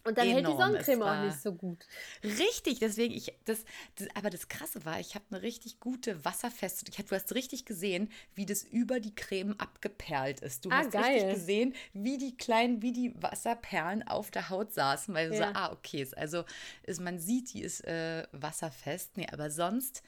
und 0.08 0.18
dann 0.18 0.28
hält 0.28 0.48
die 0.48 0.52
Sonnencreme 0.52 1.02
auch 1.02 1.24
nicht 1.24 1.42
so 1.42 1.54
gut. 1.54 1.86
Richtig, 2.24 2.80
deswegen, 2.80 3.14
ich, 3.14 3.34
das, 3.46 3.66
das 3.96 4.08
aber 4.16 4.30
das 4.30 4.48
Krasse 4.48 4.86
war, 4.86 5.00
ich 5.00 5.16
habe 5.16 5.26
eine 5.32 5.42
richtig 5.42 5.80
gute 5.80 6.24
wasserfeste, 6.24 6.90
ich, 6.90 7.06
du 7.06 7.16
hast 7.16 7.36
richtig 7.36 7.66
gesehen, 7.66 8.10
wie 8.34 8.46
das 8.46 8.64
über 8.64 9.00
die 9.00 9.14
Creme 9.14 9.56
abgeperlt 9.58 10.40
ist. 10.40 10.66
Du 10.66 10.70
ah, 10.70 10.78
hast 10.78 10.92
geil. 10.92 11.04
richtig 11.04 11.34
gesehen, 11.34 11.76
wie 11.94 12.18
die 12.18 12.38
kleinen, 12.38 12.82
wie 12.82 12.94
die 12.94 13.14
Wasserperlen 13.22 14.08
auf 14.08 14.32
der 14.32 14.50
Haut 14.50 14.74
saßen, 14.74 15.14
weil 15.14 15.34
ja. 15.34 15.38
so, 15.38 15.44
ah, 15.54 15.72
okay, 15.74 16.02
ist, 16.02 16.18
also 16.18 16.46
ist, 16.84 17.02
man 17.02 17.20
sieht, 17.20 17.54
die 17.54 17.62
ist 17.62 17.84
äh, 17.86 18.26
wasserfest. 18.32 19.18
Nee, 19.18 19.28
aber 19.32 19.52
sonst 19.52 20.04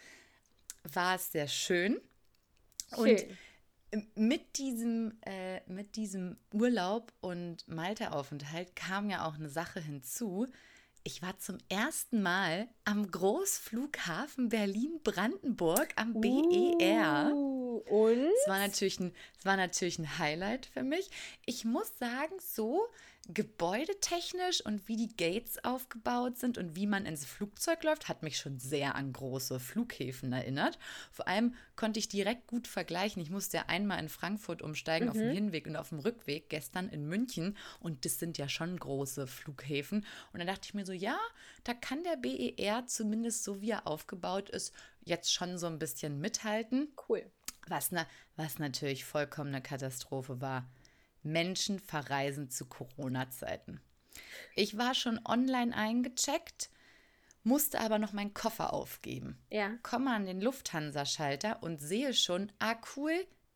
war 0.84 1.16
es 1.16 1.32
sehr 1.32 1.48
schön. 1.48 2.00
schön. 2.96 3.00
Und 3.00 3.26
mit 4.16 4.58
diesem, 4.58 5.14
äh, 5.26 5.62
mit 5.72 5.96
diesem 5.96 6.38
Urlaub 6.54 7.14
und 7.22 7.68
Malta-Aufenthalt 7.68 8.76
kam 8.76 9.10
ja 9.10 9.26
auch 9.26 9.36
eine 9.36 9.50
Sache 9.50 9.80
hinzu. 9.80 10.48
Ich 11.04 11.22
war 11.22 11.40
zum 11.40 11.58
ersten 11.70 12.22
Mal 12.22 12.68
am 12.84 13.10
Großflughafen 13.10 14.50
Berlin-Brandenburg 14.50 15.94
am 15.96 16.16
uh, 16.16 16.20
BER. 16.20 17.32
Und? 17.88 18.32
Es 18.44 18.48
war, 18.48 18.60
natürlich 18.60 19.00
ein, 19.00 19.14
es 19.38 19.46
war 19.46 19.58
natürlich 19.58 20.00
ein 20.00 20.18
Highlight 20.20 20.68
für 20.68 20.84
mich. 20.84 21.10
Ich 21.46 21.66
muss 21.66 21.98
sagen, 21.98 22.36
so 22.40 22.88
gebäudetechnisch 23.32 24.66
und 24.66 24.88
wie 24.88 24.96
die 24.96 25.16
Gates 25.16 25.64
aufgebaut 25.64 26.40
sind 26.40 26.58
und 26.58 26.76
wie 26.76 26.88
man 26.88 27.06
ins 27.06 27.26
Flugzeug 27.26 27.84
läuft, 27.84 28.10
hat 28.10 28.24
mich 28.24 28.38
schon 28.38 28.58
sehr 28.58 28.96
an 28.96 29.14
große 29.14 29.60
Flughäfen 29.60 30.34
erinnert. 30.34 30.80
Vor 31.12 31.28
allem 31.28 31.54
konnte 31.76 32.00
ich 32.00 32.10
direkt 32.10 32.48
gut 32.48 32.68
vergleichen. 32.68 33.22
Ich 33.22 33.30
musste 33.30 33.58
ja 33.58 33.66
einmal 33.68 34.00
in 34.00 34.10
Frankfurt 34.10 34.64
umsteigen 34.64 35.06
mhm. 35.06 35.12
auf 35.12 35.18
dem 35.18 35.28
mhm. 35.28 35.34
Hinweg 35.34 35.68
und 35.68 35.76
auf 35.76 35.90
dem 35.90 36.00
Rückweg, 36.00 36.50
gestern 36.50 36.90
in 36.90 37.08
München. 37.08 37.56
Und 37.80 38.04
das 38.04 38.18
sind 38.18 38.40
ja 38.40 38.50
schon 38.50 38.78
große 38.78 39.28
Flughäfen. 39.28 40.06
Und 40.34 40.40
dann 40.40 40.48
dachte 40.48 40.66
ich 40.66 40.74
mir 40.74 40.86
so, 40.86 40.94
ja, 40.94 41.20
da 41.64 41.76
kann 41.76 42.04
der 42.04 42.18
BER 42.18 42.88
zumindest 42.88 43.44
so, 43.44 43.62
wie 43.62 43.70
er 43.70 43.86
aufgebaut 43.86 44.50
ist, 44.50 44.74
jetzt 45.02 45.32
schon 45.32 45.60
so 45.60 45.68
ein 45.68 45.78
bisschen 45.78 46.20
mithalten. 46.20 46.94
Cool. 47.08 47.30
Was, 47.70 47.92
na, 47.92 48.06
was 48.36 48.60
natürlich 48.60 49.06
vollkommen 49.06 49.50
eine 49.50 49.62
Katastrophe 49.62 50.42
war 50.42 50.66
Menschen 51.24 51.80
verreisen 51.80 52.50
zu 52.50 52.66
Corona-Zeiten. 52.66 53.82
Ich 54.56 54.78
war 54.78 54.96
schon 54.96 55.20
online 55.26 55.76
eingecheckt, 55.76 56.70
musste 57.44 57.80
aber 57.80 58.00
noch 58.00 58.14
meinen 58.14 58.34
Koffer 58.34 58.74
aufgeben. 58.74 59.38
Ja. 59.50 59.72
Komme 59.84 60.14
an 60.14 60.26
den 60.26 60.42
Lufthansa-Schalter 60.42 61.64
und 61.64 61.82
sehe 61.82 62.14
schon, 62.14 62.52
ah 62.60 62.76
cool, 62.96 63.14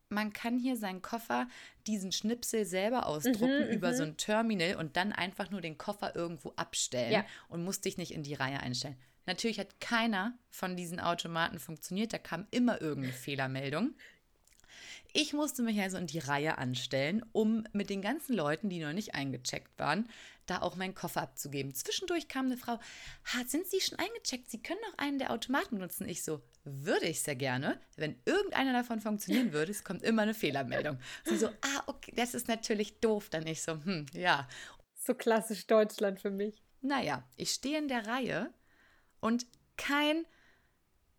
man 0.09 0.31
kann 0.31 0.59
hier 0.59 0.77
seinen 0.77 1.01
Koffer, 1.01 1.47
diesen 1.87 2.11
Schnipsel 2.11 2.65
selber 2.65 3.07
ausdrucken 3.07 3.67
mhm, 3.67 3.73
über 3.73 3.91
mhm. 3.91 3.95
so 3.95 4.03
ein 4.03 4.17
Terminal 4.17 4.75
und 4.75 4.95
dann 4.95 5.11
einfach 5.11 5.49
nur 5.49 5.61
den 5.61 5.77
Koffer 5.77 6.15
irgendwo 6.15 6.53
abstellen 6.55 7.11
ja. 7.11 7.25
und 7.49 7.63
musste 7.63 7.89
dich 7.89 7.97
nicht 7.97 8.13
in 8.13 8.23
die 8.23 8.35
Reihe 8.35 8.59
einstellen. 8.59 8.97
Natürlich 9.25 9.59
hat 9.59 9.79
keiner 9.79 10.37
von 10.49 10.75
diesen 10.75 10.99
Automaten 10.99 11.59
funktioniert, 11.59 12.13
da 12.13 12.17
kam 12.17 12.47
immer 12.51 12.81
irgendeine 12.81 13.13
Fehlermeldung. 13.13 13.95
Ich 15.15 15.31
musste 15.31 15.61
mich 15.61 15.79
also 15.79 15.97
in 15.97 16.07
die 16.07 16.19
Reihe 16.19 16.57
anstellen, 16.57 17.23
um 17.33 17.65
mit 17.71 17.91
den 17.91 18.01
ganzen 18.01 18.35
Leuten, 18.35 18.69
die 18.69 18.79
noch 18.79 18.93
nicht 18.93 19.13
eingecheckt 19.13 19.77
waren, 19.77 20.09
da 20.47 20.61
auch 20.61 20.75
meinen 20.75 20.95
Koffer 20.95 21.21
abzugeben. 21.21 21.75
Zwischendurch 21.75 22.27
kam 22.27 22.47
eine 22.47 22.57
Frau, 22.57 22.79
sind 23.45 23.67
Sie 23.67 23.79
schon 23.79 23.99
eingecheckt? 23.99 24.49
Sie 24.49 24.61
können 24.61 24.79
noch 24.89 24.97
einen 24.97 25.19
der 25.19 25.31
Automaten 25.31 25.77
nutzen. 25.77 26.09
Ich 26.09 26.23
so, 26.23 26.41
würde 26.63 27.05
ich 27.05 27.21
sehr 27.21 27.35
gerne. 27.35 27.79
Wenn 27.95 28.15
irgendeiner 28.25 28.73
davon 28.73 29.01
funktionieren 29.01 29.53
würde, 29.53 29.71
es 29.71 29.83
kommt 29.83 30.01
immer 30.01 30.23
eine 30.23 30.33
Fehlermeldung. 30.33 30.97
Sie 31.25 31.37
so, 31.37 31.47
ah, 31.47 31.83
okay, 31.85 32.13
das 32.15 32.33
ist 32.33 32.47
natürlich 32.47 32.99
doof. 32.99 33.29
Dann 33.29 33.45
ich 33.45 33.61
so, 33.61 33.73
hm, 33.73 34.07
ja. 34.13 34.47
So 34.95 35.13
klassisch 35.13 35.67
Deutschland 35.67 36.21
für 36.21 36.31
mich. 36.31 36.63
Naja, 36.81 37.23
ich 37.35 37.51
stehe 37.51 37.77
in 37.77 37.87
der 37.87 38.07
Reihe 38.07 38.51
und 39.23 39.47
kein, 39.77 40.25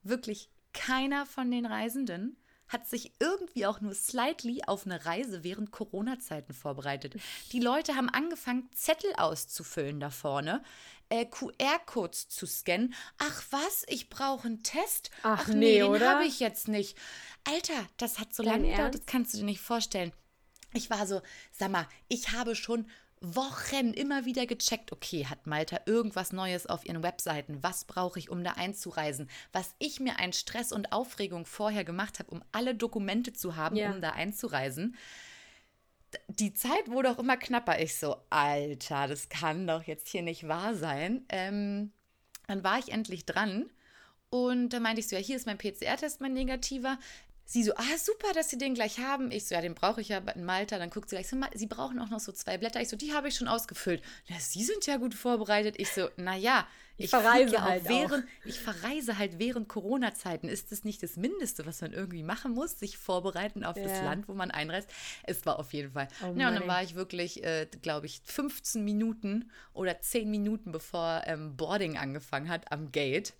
wirklich 0.02 0.50
keiner 0.74 1.24
von 1.24 1.50
den 1.50 1.64
Reisenden 1.64 2.36
hat 2.68 2.86
sich 2.86 3.12
irgendwie 3.18 3.64
auch 3.64 3.80
nur 3.80 3.94
slightly 3.94 4.62
auf 4.66 4.84
eine 4.84 5.06
Reise 5.06 5.42
während 5.42 5.70
Corona-Zeiten 5.70 6.52
vorbereitet. 6.52 7.14
Die 7.52 7.60
Leute 7.60 7.94
haben 7.94 8.10
angefangen, 8.10 8.68
Zettel 8.74 9.10
auszufüllen 9.16 10.00
da 10.00 10.10
vorne, 10.10 10.62
äh, 11.08 11.24
QR-Codes 11.24 12.28
zu 12.28 12.46
scannen. 12.46 12.94
Ach 13.18 13.42
was, 13.50 13.84
ich 13.88 14.10
brauche 14.10 14.48
einen 14.48 14.62
Test? 14.62 15.10
Ach, 15.22 15.40
Ach 15.42 15.48
nee, 15.48 15.82
nee 15.82 15.98
den 15.98 16.02
habe 16.02 16.24
ich 16.24 16.40
jetzt 16.40 16.68
nicht. 16.68 16.98
Alter, 17.44 17.86
das 17.96 18.18
hat 18.18 18.34
so 18.34 18.42
lange 18.42 18.70
gedauert, 18.70 18.94
das 18.94 19.06
kannst 19.06 19.32
du 19.32 19.38
dir 19.38 19.44
nicht 19.44 19.60
vorstellen. 19.60 20.12
Ich 20.74 20.90
war 20.90 21.06
so, 21.06 21.22
sag 21.52 21.70
mal, 21.70 21.88
ich 22.08 22.32
habe 22.32 22.54
schon 22.54 22.86
Wochen 23.24 23.92
immer 23.94 24.24
wieder 24.24 24.46
gecheckt, 24.46 24.92
okay, 24.92 25.26
hat 25.26 25.46
Malta 25.46 25.80
irgendwas 25.86 26.32
Neues 26.32 26.66
auf 26.66 26.84
ihren 26.84 27.02
Webseiten? 27.02 27.62
Was 27.62 27.84
brauche 27.84 28.18
ich, 28.18 28.30
um 28.30 28.44
da 28.44 28.52
einzureisen? 28.52 29.30
Was 29.52 29.74
ich 29.78 30.00
mir 30.00 30.18
ein 30.18 30.32
Stress 30.32 30.72
und 30.72 30.92
Aufregung 30.92 31.46
vorher 31.46 31.84
gemacht 31.84 32.18
habe, 32.18 32.30
um 32.30 32.44
alle 32.52 32.74
Dokumente 32.74 33.32
zu 33.32 33.56
haben, 33.56 33.76
ja. 33.76 33.92
um 33.92 34.00
da 34.00 34.10
einzureisen. 34.10 34.96
Die 36.28 36.54
Zeit 36.54 36.88
wurde 36.88 37.10
auch 37.10 37.18
immer 37.18 37.36
knapper. 37.36 37.80
Ich 37.80 37.96
so, 37.96 38.16
Alter, 38.30 39.08
das 39.08 39.28
kann 39.28 39.66
doch 39.66 39.82
jetzt 39.84 40.08
hier 40.08 40.22
nicht 40.22 40.46
wahr 40.46 40.74
sein. 40.74 41.24
Ähm, 41.28 41.92
dann 42.46 42.62
war 42.62 42.78
ich 42.78 42.92
endlich 42.92 43.24
dran 43.24 43.70
und 44.30 44.70
da 44.70 44.80
meinte 44.80 45.00
ich 45.00 45.08
so, 45.08 45.16
ja, 45.16 45.22
hier 45.22 45.36
ist 45.36 45.46
mein 45.46 45.58
PCR-Test, 45.58 46.20
mein 46.20 46.32
negativer 46.32 46.98
sie 47.44 47.62
so, 47.62 47.72
ah, 47.76 47.98
super, 47.98 48.32
dass 48.32 48.50
sie 48.50 48.58
den 48.58 48.74
gleich 48.74 48.98
haben. 48.98 49.30
Ich 49.30 49.46
so, 49.46 49.54
ja, 49.54 49.60
den 49.60 49.74
brauche 49.74 50.00
ich 50.00 50.08
ja 50.08 50.18
in 50.18 50.44
Malta. 50.44 50.78
Dann 50.78 50.90
guckt 50.90 51.08
sie 51.08 51.16
gleich 51.16 51.28
so, 51.28 51.36
sie 51.54 51.66
brauchen 51.66 51.98
auch 51.98 52.10
noch 52.10 52.20
so 52.20 52.32
zwei 52.32 52.58
Blätter. 52.58 52.80
Ich 52.80 52.88
so, 52.88 52.96
die 52.96 53.12
habe 53.12 53.28
ich 53.28 53.36
schon 53.36 53.48
ausgefüllt. 53.48 54.02
Ja, 54.26 54.36
sie 54.38 54.64
sind 54.64 54.86
ja 54.86 54.96
gut 54.96 55.14
vorbereitet. 55.14 55.74
Ich 55.78 55.90
so, 55.90 56.08
naja, 56.16 56.66
ich, 56.96 57.06
ich 57.06 57.10
verreise 57.10 57.62
halt 57.62 57.88
während, 57.88 58.24
auch. 58.24 58.46
Ich 58.46 58.60
verreise 58.60 59.18
halt 59.18 59.38
während 59.38 59.68
Corona-Zeiten. 59.68 60.48
Ist 60.48 60.70
das 60.70 60.84
nicht 60.84 61.02
das 61.02 61.16
Mindeste, 61.16 61.66
was 61.66 61.80
man 61.80 61.92
irgendwie 61.92 62.22
machen 62.22 62.52
muss? 62.52 62.78
Sich 62.78 62.98
vorbereiten 62.98 63.64
auf 63.64 63.76
ja. 63.76 63.84
das 63.84 64.02
Land, 64.02 64.28
wo 64.28 64.34
man 64.34 64.50
einreist? 64.50 64.88
Es 65.24 65.44
war 65.44 65.58
auf 65.58 65.72
jeden 65.72 65.92
Fall. 65.92 66.08
Oh 66.22 66.34
ja, 66.36 66.48
und 66.48 66.54
dann 66.54 66.68
war 66.68 66.82
ich 66.82 66.94
wirklich, 66.94 67.42
äh, 67.44 67.66
glaube 67.82 68.06
ich, 68.06 68.22
15 68.24 68.84
Minuten 68.84 69.50
oder 69.72 70.00
10 70.00 70.30
Minuten, 70.30 70.72
bevor 70.72 71.22
ähm, 71.26 71.56
Boarding 71.56 71.98
angefangen 71.98 72.48
hat, 72.48 72.70
am 72.70 72.92
Gate. 72.92 73.34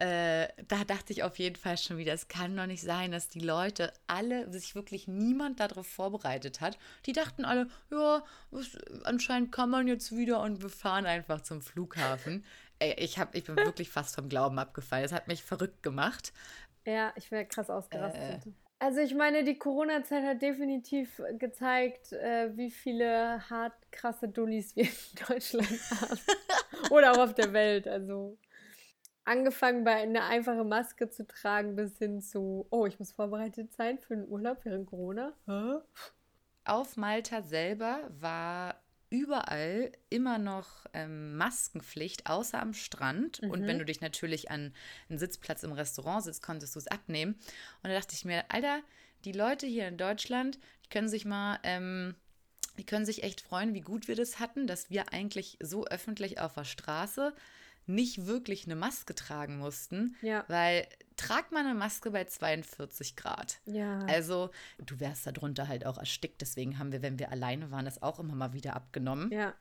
Äh, 0.00 0.48
da 0.68 0.84
dachte 0.84 1.12
ich 1.12 1.22
auf 1.22 1.38
jeden 1.38 1.56
Fall 1.56 1.78
schon 1.78 1.98
wieder, 1.98 2.12
es 2.12 2.28
kann 2.28 2.56
doch 2.56 2.66
nicht 2.66 2.82
sein, 2.82 3.12
dass 3.12 3.28
die 3.28 3.40
Leute 3.40 3.92
alle, 4.06 4.50
sich 4.52 4.74
wirklich 4.74 5.06
niemand 5.06 5.60
darauf 5.60 5.86
vorbereitet 5.86 6.60
hat. 6.60 6.78
Die 7.06 7.12
dachten 7.12 7.44
alle, 7.44 7.68
ja, 7.90 8.24
was, 8.50 8.76
anscheinend 9.04 9.52
kann 9.52 9.70
man 9.70 9.86
jetzt 9.86 10.16
wieder 10.16 10.40
und 10.40 10.62
wir 10.62 10.70
fahren 10.70 11.06
einfach 11.06 11.42
zum 11.42 11.62
Flughafen. 11.62 12.44
Ey, 12.80 12.94
ich, 12.98 13.18
hab, 13.18 13.34
ich 13.34 13.44
bin 13.44 13.56
wirklich 13.56 13.88
fast 13.88 14.16
vom 14.16 14.28
Glauben 14.28 14.58
abgefallen. 14.58 15.04
Es 15.04 15.12
hat 15.12 15.28
mich 15.28 15.44
verrückt 15.44 15.82
gemacht. 15.82 16.32
Ja, 16.84 17.12
ich 17.16 17.30
wäre 17.30 17.46
krass 17.46 17.70
ausgerastet. 17.70 18.46
Äh, 18.46 18.52
also 18.80 19.00
ich 19.00 19.14
meine, 19.14 19.44
die 19.44 19.58
Corona-Zeit 19.58 20.24
hat 20.24 20.42
definitiv 20.42 21.22
gezeigt, 21.38 22.12
äh, 22.12 22.50
wie 22.56 22.70
viele 22.70 23.48
hart 23.48 23.72
krasse 23.90 24.28
Dullis 24.28 24.76
wir 24.76 24.84
in 24.84 24.90
Deutschland 25.28 25.68
haben. 26.00 26.18
Oder 26.90 27.12
auch 27.12 27.18
auf 27.18 27.34
der 27.34 27.52
Welt. 27.52 27.88
Also 27.88 28.36
angefangen 29.24 29.84
bei 29.84 29.94
eine 29.96 30.24
einfache 30.24 30.64
Maske 30.64 31.08
zu 31.10 31.26
tragen 31.26 31.76
bis 31.76 31.98
hin 31.98 32.20
zu, 32.20 32.66
oh, 32.70 32.86
ich 32.86 32.98
muss 32.98 33.12
vorbereitet 33.12 33.72
sein 33.72 33.98
für 33.98 34.14
einen 34.14 34.28
Urlaub 34.28 34.58
während 34.64 34.86
Corona. 34.86 35.32
Hä? 35.46 35.78
Auf 36.64 36.96
Malta 36.96 37.42
selber 37.42 38.08
war 38.10 38.80
überall 39.10 39.92
immer 40.10 40.38
noch 40.38 40.86
ähm, 40.92 41.36
Maskenpflicht, 41.36 42.26
außer 42.26 42.60
am 42.60 42.74
Strand. 42.74 43.42
Mhm. 43.42 43.50
Und 43.50 43.66
wenn 43.66 43.78
du 43.78 43.84
dich 43.84 44.00
natürlich 44.00 44.50
an 44.50 44.74
einen 45.08 45.18
Sitzplatz 45.18 45.62
im 45.62 45.72
Restaurant 45.72 46.24
sitzt, 46.24 46.42
konntest 46.42 46.74
du 46.74 46.80
es 46.80 46.88
abnehmen. 46.88 47.34
Und 47.82 47.90
da 47.90 47.94
dachte 47.94 48.14
ich 48.14 48.24
mir, 48.24 48.44
Alter, 48.48 48.80
die 49.24 49.32
Leute 49.32 49.66
hier 49.66 49.88
in 49.88 49.98
Deutschland, 49.98 50.58
die 50.84 50.88
können 50.88 51.08
sich 51.08 51.24
mal, 51.24 51.58
ähm, 51.62 52.16
die 52.76 52.84
können 52.84 53.06
sich 53.06 53.22
echt 53.22 53.40
freuen, 53.40 53.72
wie 53.72 53.82
gut 53.82 54.08
wir 54.08 54.16
das 54.16 54.40
hatten, 54.40 54.66
dass 54.66 54.90
wir 54.90 55.12
eigentlich 55.12 55.58
so 55.62 55.86
öffentlich 55.86 56.40
auf 56.40 56.54
der 56.54 56.64
Straße 56.64 57.32
nicht 57.86 58.26
wirklich 58.26 58.64
eine 58.64 58.76
Maske 58.76 59.14
tragen 59.14 59.58
mussten, 59.58 60.16
ja. 60.22 60.44
weil 60.48 60.86
tragt 61.16 61.52
man 61.52 61.66
eine 61.66 61.78
Maske 61.78 62.10
bei 62.10 62.24
42 62.24 63.16
Grad. 63.16 63.60
Ja. 63.66 64.00
Also 64.06 64.50
du 64.78 64.98
wärst 65.00 65.26
darunter 65.26 65.68
halt 65.68 65.86
auch 65.86 65.98
erstickt, 65.98 66.40
deswegen 66.40 66.78
haben 66.78 66.92
wir, 66.92 67.02
wenn 67.02 67.18
wir 67.18 67.30
alleine 67.30 67.70
waren, 67.70 67.84
das 67.84 68.02
auch 68.02 68.18
immer 68.18 68.34
mal 68.34 68.52
wieder 68.52 68.74
abgenommen. 68.74 69.30
Ja. 69.30 69.54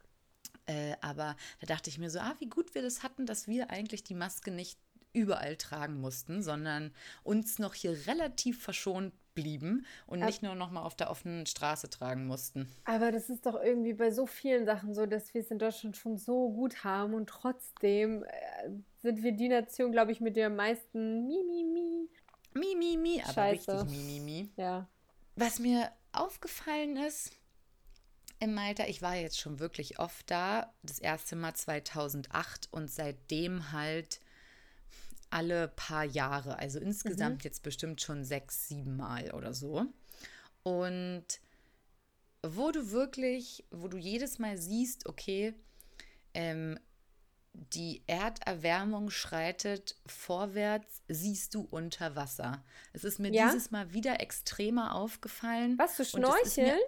Äh, 0.66 0.96
aber 1.02 1.36
da 1.60 1.68
dachte 1.68 1.90
ich 1.90 1.98
mir 1.98 2.10
so, 2.10 2.20
ah, 2.20 2.36
wie 2.40 2.50
gut 2.50 2.74
wir 2.74 2.82
das 2.82 3.04
hatten, 3.04 3.26
dass 3.26 3.48
wir 3.48 3.70
eigentlich 3.70 4.04
die 4.04 4.16
Maske 4.16 4.52
nicht 4.52 4.80
überall 5.12 5.58
tragen 5.58 6.02
mussten, 6.02 6.42
sondern 6.42 6.92
uns 7.24 7.60
noch 7.60 7.76
hier 7.76 8.08
relativ 8.08 8.62
verschont 8.62 9.14
blieben 9.34 9.86
und 10.08 10.20
aber, 10.20 10.28
nicht 10.28 10.44
nur 10.44 10.56
noch 10.56 10.72
mal 10.72 10.84
auf 10.84 10.96
der 10.96 11.10
offenen 11.10 11.46
Straße 11.46 11.90
tragen 11.90 12.28
mussten. 12.28 12.70
Aber 12.86 13.12
das 13.12 13.30
ist 13.30 13.46
doch 13.46 13.62
irgendwie 13.62 13.94
bei 13.94 14.12
so 14.12 14.26
vielen 14.26 14.66
Sachen 14.66 14.94
so, 14.94 15.06
dass 15.06 15.34
wir 15.34 15.42
es 15.42 15.52
in 15.52 15.60
Deutschland 15.60 15.98
schon 15.98 16.18
so 16.18 16.52
gut 16.52 16.84
haben 16.84 17.14
und 17.14 17.30
trotzdem 17.30 18.24
äh, 18.24 18.70
sind 19.02 19.24
wir 19.24 19.34
die 19.34 19.50
Nation, 19.50 19.92
glaube 19.92 20.12
ich, 20.12 20.22
mit 20.22 20.36
der 20.36 20.50
meisten 20.50 21.28
Mi, 21.28 21.38
Mi, 21.48 21.64
Mi. 21.64 22.10
Mi, 22.96 23.22
aber 23.22 23.34
Scheiße. 23.34 23.82
richtig 23.82 23.98
Mi, 23.98 24.04
Mi, 24.04 24.20
Mi. 24.20 24.50
Ja. 24.58 24.88
Was 25.36 25.60
mir 25.60 25.92
aufgefallen 26.12 26.98
ist, 26.98 27.32
im 28.40 28.54
Malta, 28.54 28.86
ich 28.88 29.02
war 29.02 29.16
jetzt 29.16 29.40
schon 29.40 29.60
wirklich 29.60 30.00
oft 30.00 30.30
da, 30.30 30.74
das 30.84 31.00
erste 31.00 31.38
Mal 31.38 31.56
2008 31.56 32.68
und 32.72 32.92
seitdem 32.92 33.72
halt 33.72 34.20
alle 35.34 35.68
paar 35.68 36.06
Jahre. 36.06 36.60
Also 36.60 36.80
insgesamt 36.80 37.40
mhm. 37.40 37.44
jetzt 37.44 37.64
bestimmt 37.64 38.02
schon 38.02 38.24
sechs, 38.24 38.68
sieben 38.68 38.96
Mal 38.96 39.32
oder 39.32 39.54
so. 39.54 39.86
Und 40.64 41.26
wo 42.46 42.72
du 42.72 42.92
wirklich, 42.92 43.66
wo 43.72 43.88
du 43.88 43.98
jedes 43.98 44.40
Mal 44.40 44.58
siehst, 44.58 45.08
okay, 45.08 45.54
ähm, 46.34 46.80
die 47.54 48.04
Erderwärmung 48.08 49.10
schreitet 49.10 49.96
vorwärts, 50.06 51.02
siehst 51.08 51.54
du 51.54 51.68
unter 51.70 52.16
Wasser. 52.16 52.64
Es 52.94 53.04
ist 53.04 53.20
mir 53.20 53.32
ja? 53.32 53.48
dieses 53.48 53.72
Mal 53.72 53.94
wieder 53.94 54.22
extremer 54.22 54.96
aufgefallen. 54.96 55.78
Was, 55.78 55.98
du 55.98 56.06
schnorcheln? 56.06 56.80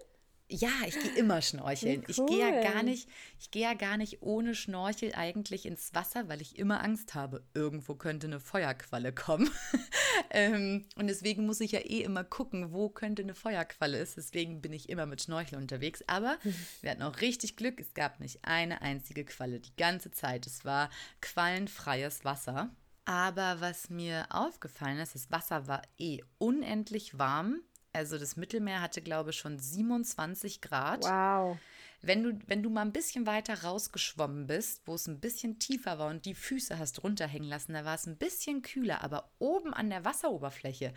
Ja, 0.47 0.69
ich 0.85 0.99
gehe 0.99 1.15
immer 1.15 1.41
schnorcheln. 1.41 2.01
Cool. 2.01 2.09
Ich 2.09 2.25
gehe 2.27 2.39
ja 2.39 2.61
gar 2.61 2.83
nicht, 2.83 3.09
ich 3.39 3.49
gehe 3.49 3.63
ja 3.63 3.73
gar 3.73 3.97
nicht 3.97 4.21
ohne 4.21 4.53
Schnorchel 4.53 5.13
eigentlich 5.15 5.65
ins 5.65 5.95
Wasser, 5.95 6.29
weil 6.29 6.39
ich 6.39 6.59
immer 6.59 6.83
Angst 6.83 7.15
habe, 7.15 7.43
irgendwo 7.55 7.95
könnte 7.95 8.27
eine 8.27 8.39
Feuerqualle 8.39 9.11
kommen. 9.11 9.49
ähm, 10.29 10.85
und 10.97 11.07
deswegen 11.07 11.47
muss 11.47 11.61
ich 11.61 11.71
ja 11.71 11.79
eh 11.79 12.03
immer 12.03 12.23
gucken, 12.23 12.71
wo 12.71 12.89
könnte 12.89 13.23
eine 13.23 13.33
Feuerqualle 13.33 13.97
ist. 13.97 14.17
Deswegen 14.17 14.61
bin 14.61 14.71
ich 14.71 14.89
immer 14.89 15.07
mit 15.07 15.23
Schnorchel 15.23 15.57
unterwegs. 15.57 16.03
Aber 16.05 16.37
wir 16.81 16.91
hatten 16.91 17.01
auch 17.01 17.21
richtig 17.21 17.55
Glück. 17.55 17.79
Es 17.79 17.95
gab 17.95 18.19
nicht 18.19 18.45
eine 18.45 18.83
einzige 18.83 19.25
Qualle 19.25 19.59
die 19.59 19.75
ganze 19.75 20.11
Zeit. 20.11 20.45
Es 20.45 20.63
war 20.63 20.91
quallenfreies 21.21 22.23
Wasser. 22.23 22.69
Aber 23.05 23.61
was 23.61 23.89
mir 23.89 24.27
aufgefallen 24.29 24.99
ist, 24.99 25.15
das 25.15 25.31
Wasser 25.31 25.67
war 25.67 25.81
eh 25.97 26.21
unendlich 26.37 27.17
warm 27.17 27.61
also 27.95 28.17
das 28.17 28.35
Mittelmeer 28.35 28.81
hatte, 28.81 29.01
glaube 29.01 29.31
ich, 29.31 29.37
schon 29.37 29.57
27 29.59 30.61
Grad. 30.61 31.03
Wow. 31.03 31.57
Wenn 32.01 32.23
du, 32.23 32.39
wenn 32.45 32.61
du 32.61 32.69
mal 32.69 32.81
ein 32.81 32.91
bisschen 32.91 33.25
weiter 33.25 33.63
rausgeschwommen 33.63 34.45
bist, 34.45 34.81
wo 34.85 34.93
es 34.93 35.07
ein 35.07 35.19
bisschen 35.19 35.57
tiefer 35.57 35.97
war 35.97 36.09
und 36.09 36.25
die 36.25 36.35
Füße 36.35 36.77
hast 36.77 37.03
runterhängen 37.03 37.49
lassen, 37.49 37.73
da 37.73 37.83
war 37.83 37.95
es 37.95 38.05
ein 38.05 38.17
bisschen 38.17 38.61
kühler, 38.61 39.03
aber 39.03 39.31
oben 39.39 39.73
an 39.73 39.89
der 39.89 40.05
Wasseroberfläche 40.05 40.93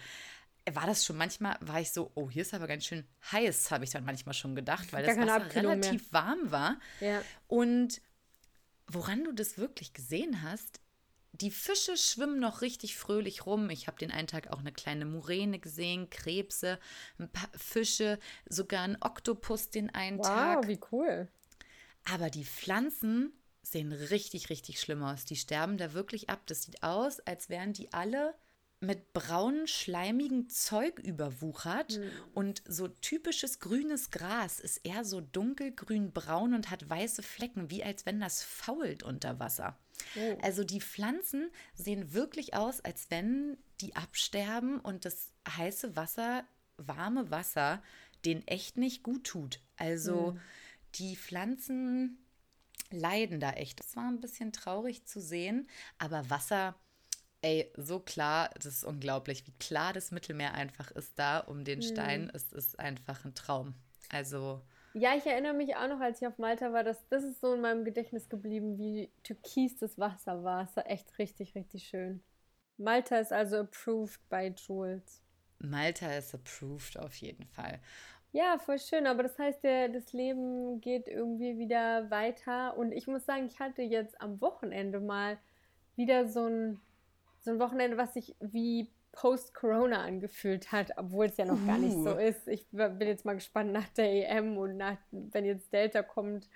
war 0.75 0.87
das 0.87 1.05
schon 1.05 1.17
manchmal, 1.17 1.57
war 1.61 1.81
ich 1.81 1.93
so, 1.93 2.11
oh, 2.15 2.29
hier 2.31 2.43
ist 2.43 2.53
aber 2.55 2.67
ganz 2.67 2.85
schön 2.85 3.07
heiß, 3.33 3.71
habe 3.71 3.85
ich 3.85 3.91
dann 3.91 4.05
manchmal 4.05 4.35
schon 4.35 4.55
gedacht, 4.55 4.93
weil 4.93 5.05
das 5.05 5.17
Wasser 5.17 5.55
relativ 5.55 6.13
mehr. 6.13 6.23
warm 6.23 6.51
war. 6.51 6.79
Ja. 7.01 7.23
Und 7.47 8.03
woran 8.87 9.25
du 9.25 9.33
das 9.33 9.59
wirklich 9.59 9.93
gesehen 9.93 10.43
hast, 10.43 10.81
die 11.41 11.51
Fische 11.51 11.97
schwimmen 11.97 12.41
noch 12.41 12.63
richtig 12.63 12.97
fröhlich 12.97 13.47
rum. 13.47 13.71
Ich 13.71 13.87
habe 13.87 13.99
den 13.99 14.11
einen 14.11 14.27
Tag 14.27 14.51
auch 14.51 14.59
eine 14.59 14.73
kleine 14.73 15.05
Muräne 15.05 15.59
gesehen, 15.59 16.11
Krebse, 16.11 16.79
ein 17.19 17.29
paar 17.29 17.51
Fische, 17.57 18.19
sogar 18.49 18.83
ein 18.83 19.01
Oktopus 19.01 19.71
den 19.71 19.95
einen 19.95 20.19
wow, 20.19 20.27
Tag. 20.27 20.57
Wow, 20.59 20.69
wie 20.69 20.81
cool. 20.93 21.29
Aber 22.11 22.31
die 22.31 22.45
Pflanzen 22.45 23.33
sehen 23.63 23.93
richtig, 23.93 24.51
richtig 24.51 24.81
schlimm 24.81 25.03
aus. 25.03 25.25
Die 25.25 25.37
sterben 25.37 25.79
da 25.79 25.93
wirklich 25.93 26.31
ab. 26.31 26.43
Das 26.47 26.63
sieht 26.63 26.83
aus, 26.83 27.21
als 27.21 27.49
wären 27.49 27.73
die 27.73 27.93
alle 27.93 28.35
mit 28.81 29.13
braunen, 29.13 29.67
schleimigen 29.67 30.49
Zeug 30.49 31.01
überwuchert 31.01 31.99
mhm. 31.99 32.11
und 32.35 32.63
so 32.67 32.87
typisches 32.87 33.59
grünes 33.59 34.11
Gras 34.11 34.61
ist 34.61 34.79
eher 34.85 35.05
so 35.05 35.21
dunkelgrün-braun 35.21 36.55
und 36.55 36.71
hat 36.71 36.89
weiße 36.89 37.23
Flecken, 37.23 37.71
wie 37.71 37.83
als 37.83 38.07
wenn 38.07 38.21
das 38.21 38.45
fault 38.45 39.03
unter 39.03 39.41
Wasser. 39.41 39.77
Oh. 40.17 40.39
Also 40.43 40.65
die 40.65 40.81
Pflanzen 40.81 41.51
sehen 41.75 42.13
wirklich 42.13 42.55
aus, 42.55 42.81
als 42.81 43.11
wenn 43.11 43.59
die 43.81 43.97
absterben 43.97 44.81
und 44.81 45.05
das 45.05 45.33
heiße 45.49 45.97
Wasser, 45.97 46.45
warme 46.77 47.31
Wasser, 47.31 47.83
den 48.25 48.47
echt 48.47 48.77
nicht 48.77 49.03
gut 49.03 49.25
tut. 49.25 49.61
Also 49.77 50.33
mhm. 50.33 50.41
die 50.97 51.17
Pflanzen 51.17 52.25
leiden 52.91 53.41
da 53.41 53.51
echt. 53.51 53.81
Das 53.81 53.97
war 53.97 54.09
ein 54.09 54.21
bisschen 54.21 54.53
traurig 54.53 55.05
zu 55.05 55.21
sehen, 55.21 55.69
aber 55.99 56.29
Wasser 56.31 56.75
Ey, 57.41 57.71
so 57.77 58.01
klar, 58.01 58.51
das 58.55 58.67
ist 58.67 58.85
unglaublich, 58.85 59.47
wie 59.47 59.53
klar 59.61 59.93
das 59.93 60.11
Mittelmeer 60.11 60.55
einfach 60.55 60.91
ist 60.91 61.17
da 61.21 61.39
um 61.39 61.63
den 61.63 61.83
Stein. 61.83 62.25
Mhm. 62.25 62.31
Es 62.35 62.53
ist 62.53 62.81
einfach 62.81 63.25
ein 63.25 63.35
Traum. 63.35 63.75
Also. 64.09 64.63
Ja, 64.95 65.15
ich 65.17 65.27
erinnere 65.27 65.55
mich 65.55 65.77
auch 65.77 65.89
noch, 65.89 66.01
als 66.01 66.21
ich 66.21 66.27
auf 66.27 66.39
Malta 66.39 66.73
war, 66.73 66.83
dass 66.83 67.07
das 67.09 67.23
ist 67.25 67.41
so 67.41 67.55
in 67.55 67.61
meinem 67.61 67.85
Gedächtnis 67.85 68.29
geblieben, 68.29 68.79
wie 68.79 69.11
türkis 69.23 69.77
das 69.79 69.99
Wasser 69.99 70.43
war. 70.45 70.65
Es 70.65 70.77
war 70.77 70.87
echt 70.91 71.19
richtig, 71.19 71.55
richtig 71.55 71.85
schön. 71.89 72.23
Malta 72.79 73.19
ist 73.19 73.33
also 73.33 73.59
approved 73.59 74.21
by 74.29 74.53
Jules. 74.57 75.23
Malta 75.61 76.13
ist 76.15 76.35
approved 76.35 76.99
auf 76.99 77.15
jeden 77.17 77.47
Fall. 77.47 77.81
Ja, 78.33 78.59
voll 78.59 78.79
schön, 78.79 79.07
aber 79.07 79.23
das 79.23 79.39
heißt, 79.39 79.65
der, 79.65 79.89
das 79.89 80.13
Leben 80.13 80.81
geht 80.81 81.09
irgendwie 81.09 81.59
wieder 81.59 82.11
weiter. 82.11 82.77
Und 82.77 82.93
ich 82.93 83.07
muss 83.07 83.25
sagen, 83.25 83.47
ich 83.47 83.59
hatte 83.59 83.83
jetzt 83.83 84.21
am 84.21 84.41
Wochenende 84.41 85.01
mal 85.01 85.39
wieder 85.97 86.29
so 86.29 86.47
ein 86.47 86.81
so 87.41 87.53
ein 87.53 87.61
Wochenende, 87.61 87.97
was 87.97 88.15
sich 88.15 88.35
wie 88.41 88.91
Post-Corona 89.13 90.03
angefühlt 90.03 90.71
hat, 90.71 90.93
obwohl 90.97 91.27
es 91.27 91.37
ja 91.37 91.45
noch 91.45 91.65
gar 91.67 91.79
nicht 91.79 91.95
so 91.95 92.15
uh. 92.15 92.19
ist. 92.19 92.47
Ich 92.49 92.67
bin 92.71 93.01
jetzt 93.01 93.25
mal 93.25 93.35
gespannt 93.35 93.73
nach 93.73 93.89
der 93.91 94.11
EM 94.11 94.57
und 94.57 94.77
nach, 94.77 94.99
wenn 95.11 95.45
jetzt 95.45 95.73
Delta 95.73 96.03
kommt, 96.03 96.49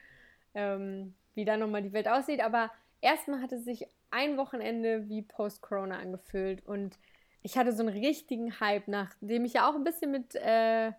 ähm, 0.54 1.14
wie 1.34 1.44
da 1.44 1.56
nochmal 1.56 1.82
die 1.82 1.92
Welt 1.92 2.08
aussieht. 2.08 2.40
Aber 2.40 2.70
erstmal 3.00 3.40
hat 3.40 3.52
es 3.52 3.64
sich 3.64 3.86
ein 4.10 4.36
Wochenende 4.36 5.08
wie 5.08 5.22
Post-Corona 5.22 5.98
angefühlt 5.98 6.64
und 6.66 6.98
ich 7.42 7.58
hatte 7.58 7.72
so 7.72 7.82
einen 7.82 7.96
richtigen 7.96 8.60
Hype, 8.60 8.86
nachdem 8.86 9.44
ich 9.44 9.54
ja 9.54 9.68
auch 9.68 9.74
ein 9.74 9.84
bisschen 9.84 10.12
mit 10.12 10.34
äh, 10.36 10.92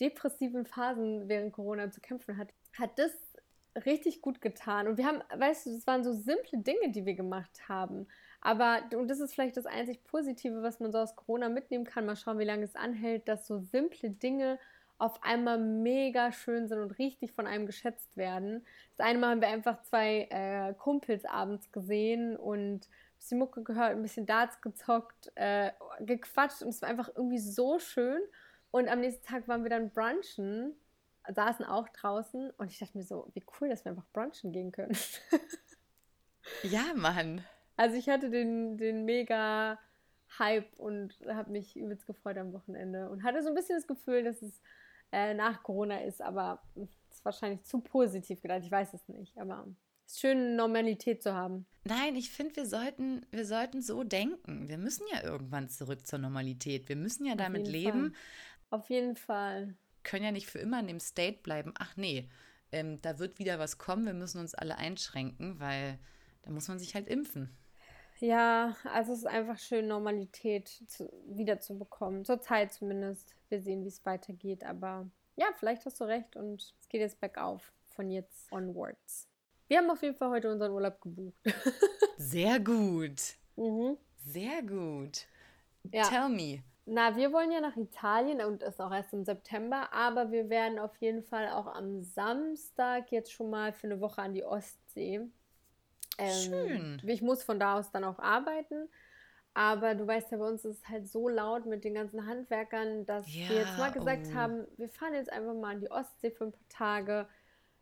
depressiven 0.00 0.64
Phasen 0.64 1.28
während 1.28 1.52
Corona 1.52 1.90
zu 1.90 2.00
kämpfen 2.00 2.36
hatte, 2.36 2.54
hat 2.78 2.98
das 2.98 3.12
richtig 3.84 4.22
gut 4.22 4.40
getan. 4.40 4.86
Und 4.86 4.96
wir 4.96 5.06
haben, 5.06 5.22
weißt 5.34 5.66
du, 5.66 5.70
das 5.72 5.86
waren 5.86 6.04
so 6.04 6.12
simple 6.12 6.58
Dinge, 6.58 6.90
die 6.90 7.04
wir 7.04 7.14
gemacht 7.14 7.68
haben. 7.68 8.06
Aber, 8.40 8.82
und 8.96 9.08
das 9.08 9.20
ist 9.20 9.34
vielleicht 9.34 9.56
das 9.56 9.66
einzig 9.66 10.04
Positive, 10.04 10.62
was 10.62 10.80
man 10.80 10.92
so 10.92 10.98
aus 10.98 11.16
Corona 11.16 11.48
mitnehmen 11.48 11.84
kann. 11.84 12.06
Mal 12.06 12.16
schauen, 12.16 12.38
wie 12.38 12.44
lange 12.44 12.64
es 12.64 12.76
anhält, 12.76 13.28
dass 13.28 13.46
so 13.46 13.58
simple 13.58 14.10
Dinge 14.10 14.58
auf 14.98 15.22
einmal 15.22 15.58
mega 15.58 16.32
schön 16.32 16.68
sind 16.68 16.80
und 16.80 16.98
richtig 16.98 17.32
von 17.32 17.46
einem 17.46 17.66
geschätzt 17.66 18.16
werden. 18.16 18.66
Das 18.96 19.06
eine 19.06 19.18
Mal 19.18 19.30
haben 19.30 19.40
wir 19.40 19.48
einfach 19.48 19.82
zwei 19.82 20.26
äh, 20.30 20.74
Kumpels 20.74 21.24
abends 21.24 21.70
gesehen 21.70 22.36
und 22.36 22.86
ein 22.86 23.18
bisschen 23.18 23.38
Mucke 23.38 23.62
gehört, 23.62 23.92
ein 23.92 24.02
bisschen 24.02 24.26
Darts 24.26 24.60
gezockt, 24.60 25.30
äh, 25.36 25.70
gequatscht 26.00 26.62
und 26.62 26.70
es 26.70 26.82
war 26.82 26.88
einfach 26.88 27.08
irgendwie 27.14 27.38
so 27.38 27.78
schön. 27.78 28.20
Und 28.70 28.88
am 28.88 29.00
nächsten 29.00 29.24
Tag 29.24 29.46
waren 29.46 29.62
wir 29.62 29.70
dann 29.70 29.90
brunchen, 29.90 30.74
saßen 31.32 31.64
auch 31.64 31.88
draußen 31.90 32.50
und 32.50 32.70
ich 32.70 32.78
dachte 32.78 32.98
mir 32.98 33.04
so, 33.04 33.30
wie 33.34 33.44
cool, 33.60 33.68
dass 33.68 33.84
wir 33.84 33.92
einfach 33.92 34.06
brunchen 34.12 34.52
gehen 34.52 34.72
können. 34.72 34.96
ja, 36.64 36.92
Mann. 36.94 37.44
Also 37.78 37.96
ich 37.96 38.08
hatte 38.08 38.28
den, 38.28 38.76
den 38.76 39.04
mega 39.04 39.78
Hype 40.38 40.74
und 40.78 41.16
habe 41.28 41.52
mich 41.52 41.76
übelst 41.76 42.06
gefreut 42.06 42.36
am 42.36 42.52
Wochenende 42.52 43.08
und 43.08 43.22
hatte 43.22 43.40
so 43.42 43.48
ein 43.48 43.54
bisschen 43.54 43.76
das 43.76 43.86
Gefühl, 43.86 44.24
dass 44.24 44.42
es 44.42 44.60
äh, 45.12 45.32
nach 45.32 45.62
Corona 45.62 46.02
ist, 46.02 46.20
aber 46.20 46.60
es 46.74 46.90
ist 47.10 47.24
wahrscheinlich 47.24 47.62
zu 47.62 47.80
positiv 47.80 48.42
gedacht. 48.42 48.62
Ich 48.64 48.70
weiß 48.70 48.94
es 48.94 49.06
nicht, 49.08 49.38
aber 49.38 49.64
es 50.04 50.14
ist 50.14 50.20
schön, 50.20 50.56
Normalität 50.56 51.22
zu 51.22 51.34
haben. 51.34 51.66
Nein, 51.84 52.16
ich 52.16 52.30
finde, 52.30 52.56
wir 52.56 52.66
sollten, 52.66 53.24
wir 53.30 53.46
sollten 53.46 53.80
so 53.80 54.02
denken. 54.02 54.68
Wir 54.68 54.76
müssen 54.76 55.04
ja 55.12 55.22
irgendwann 55.22 55.68
zurück 55.68 56.04
zur 56.04 56.18
Normalität. 56.18 56.88
Wir 56.88 56.96
müssen 56.96 57.26
ja 57.26 57.36
damit 57.36 57.68
leben. 57.68 58.10
Fall. 58.10 58.80
Auf 58.80 58.90
jeden 58.90 59.14
Fall. 59.14 59.76
Können 60.02 60.24
ja 60.24 60.32
nicht 60.32 60.48
für 60.48 60.58
immer 60.58 60.80
in 60.80 60.88
dem 60.88 61.00
State 61.00 61.38
bleiben. 61.44 61.72
Ach 61.78 61.96
nee, 61.96 62.28
ähm, 62.72 63.00
da 63.02 63.20
wird 63.20 63.38
wieder 63.38 63.60
was 63.60 63.78
kommen. 63.78 64.04
Wir 64.04 64.14
müssen 64.14 64.40
uns 64.40 64.56
alle 64.56 64.78
einschränken, 64.78 65.60
weil 65.60 66.00
da 66.42 66.50
muss 66.50 66.66
man 66.66 66.80
sich 66.80 66.96
halt 66.96 67.06
impfen. 67.06 67.56
Ja, 68.20 68.76
also 68.84 69.12
es 69.12 69.20
ist 69.20 69.26
einfach 69.26 69.58
schön, 69.58 69.86
Normalität 69.86 70.68
zu, 70.68 71.10
wiederzubekommen. 71.26 72.24
Zur 72.24 72.40
Zeit 72.40 72.72
zumindest. 72.72 73.34
Wir 73.48 73.60
sehen, 73.60 73.84
wie 73.84 73.88
es 73.88 74.04
weitergeht. 74.04 74.64
Aber 74.64 75.06
ja, 75.36 75.46
vielleicht 75.56 75.84
hast 75.86 76.00
du 76.00 76.04
recht 76.04 76.36
und 76.36 76.62
es 76.62 76.88
geht 76.88 77.00
jetzt 77.00 77.20
bergauf 77.20 77.72
von 77.84 78.10
jetzt 78.10 78.52
onwards. 78.52 79.28
Wir 79.68 79.78
haben 79.78 79.90
auf 79.90 80.02
jeden 80.02 80.16
Fall 80.16 80.30
heute 80.30 80.50
unseren 80.50 80.72
Urlaub 80.72 81.00
gebucht. 81.00 81.38
Sehr 82.16 82.58
gut. 82.58 83.36
Mhm. 83.56 83.98
Sehr 84.16 84.62
gut. 84.62 85.26
Ja. 85.92 86.02
Tell 86.04 86.28
me. 86.28 86.62
Na, 86.86 87.16
wir 87.16 87.32
wollen 87.32 87.52
ja 87.52 87.60
nach 87.60 87.76
Italien 87.76 88.40
und 88.40 88.62
ist 88.62 88.80
auch 88.80 88.90
erst 88.90 89.12
im 89.12 89.22
September, 89.22 89.92
aber 89.92 90.30
wir 90.30 90.48
werden 90.48 90.78
auf 90.78 90.96
jeden 90.96 91.22
Fall 91.22 91.50
auch 91.50 91.66
am 91.66 92.02
Samstag 92.02 93.12
jetzt 93.12 93.30
schon 93.30 93.50
mal 93.50 93.74
für 93.74 93.88
eine 93.88 94.00
Woche 94.00 94.22
an 94.22 94.32
die 94.32 94.44
Ostsee. 94.44 95.20
Ähm, 96.18 96.98
Schön. 96.98 97.02
Ich 97.06 97.22
muss 97.22 97.42
von 97.42 97.58
da 97.58 97.78
aus 97.78 97.90
dann 97.90 98.04
auch 98.04 98.18
arbeiten. 98.18 98.88
Aber 99.54 99.94
du 99.94 100.06
weißt 100.06 100.30
ja, 100.30 100.38
bei 100.38 100.46
uns 100.46 100.64
ist 100.64 100.82
es 100.82 100.88
halt 100.88 101.08
so 101.08 101.28
laut 101.28 101.66
mit 101.66 101.82
den 101.82 101.94
ganzen 101.94 102.26
Handwerkern, 102.26 103.06
dass 103.06 103.26
ja, 103.34 103.48
wir 103.48 103.56
jetzt 103.56 103.76
mal 103.76 103.90
gesagt 103.90 104.28
oh. 104.30 104.34
haben, 104.34 104.66
wir 104.76 104.88
fahren 104.88 105.14
jetzt 105.14 105.32
einfach 105.32 105.54
mal 105.54 105.74
an 105.74 105.80
die 105.80 105.90
Ostsee 105.90 106.30
für 106.30 106.44
ein 106.44 106.52
paar 106.52 106.68
Tage. 106.68 107.28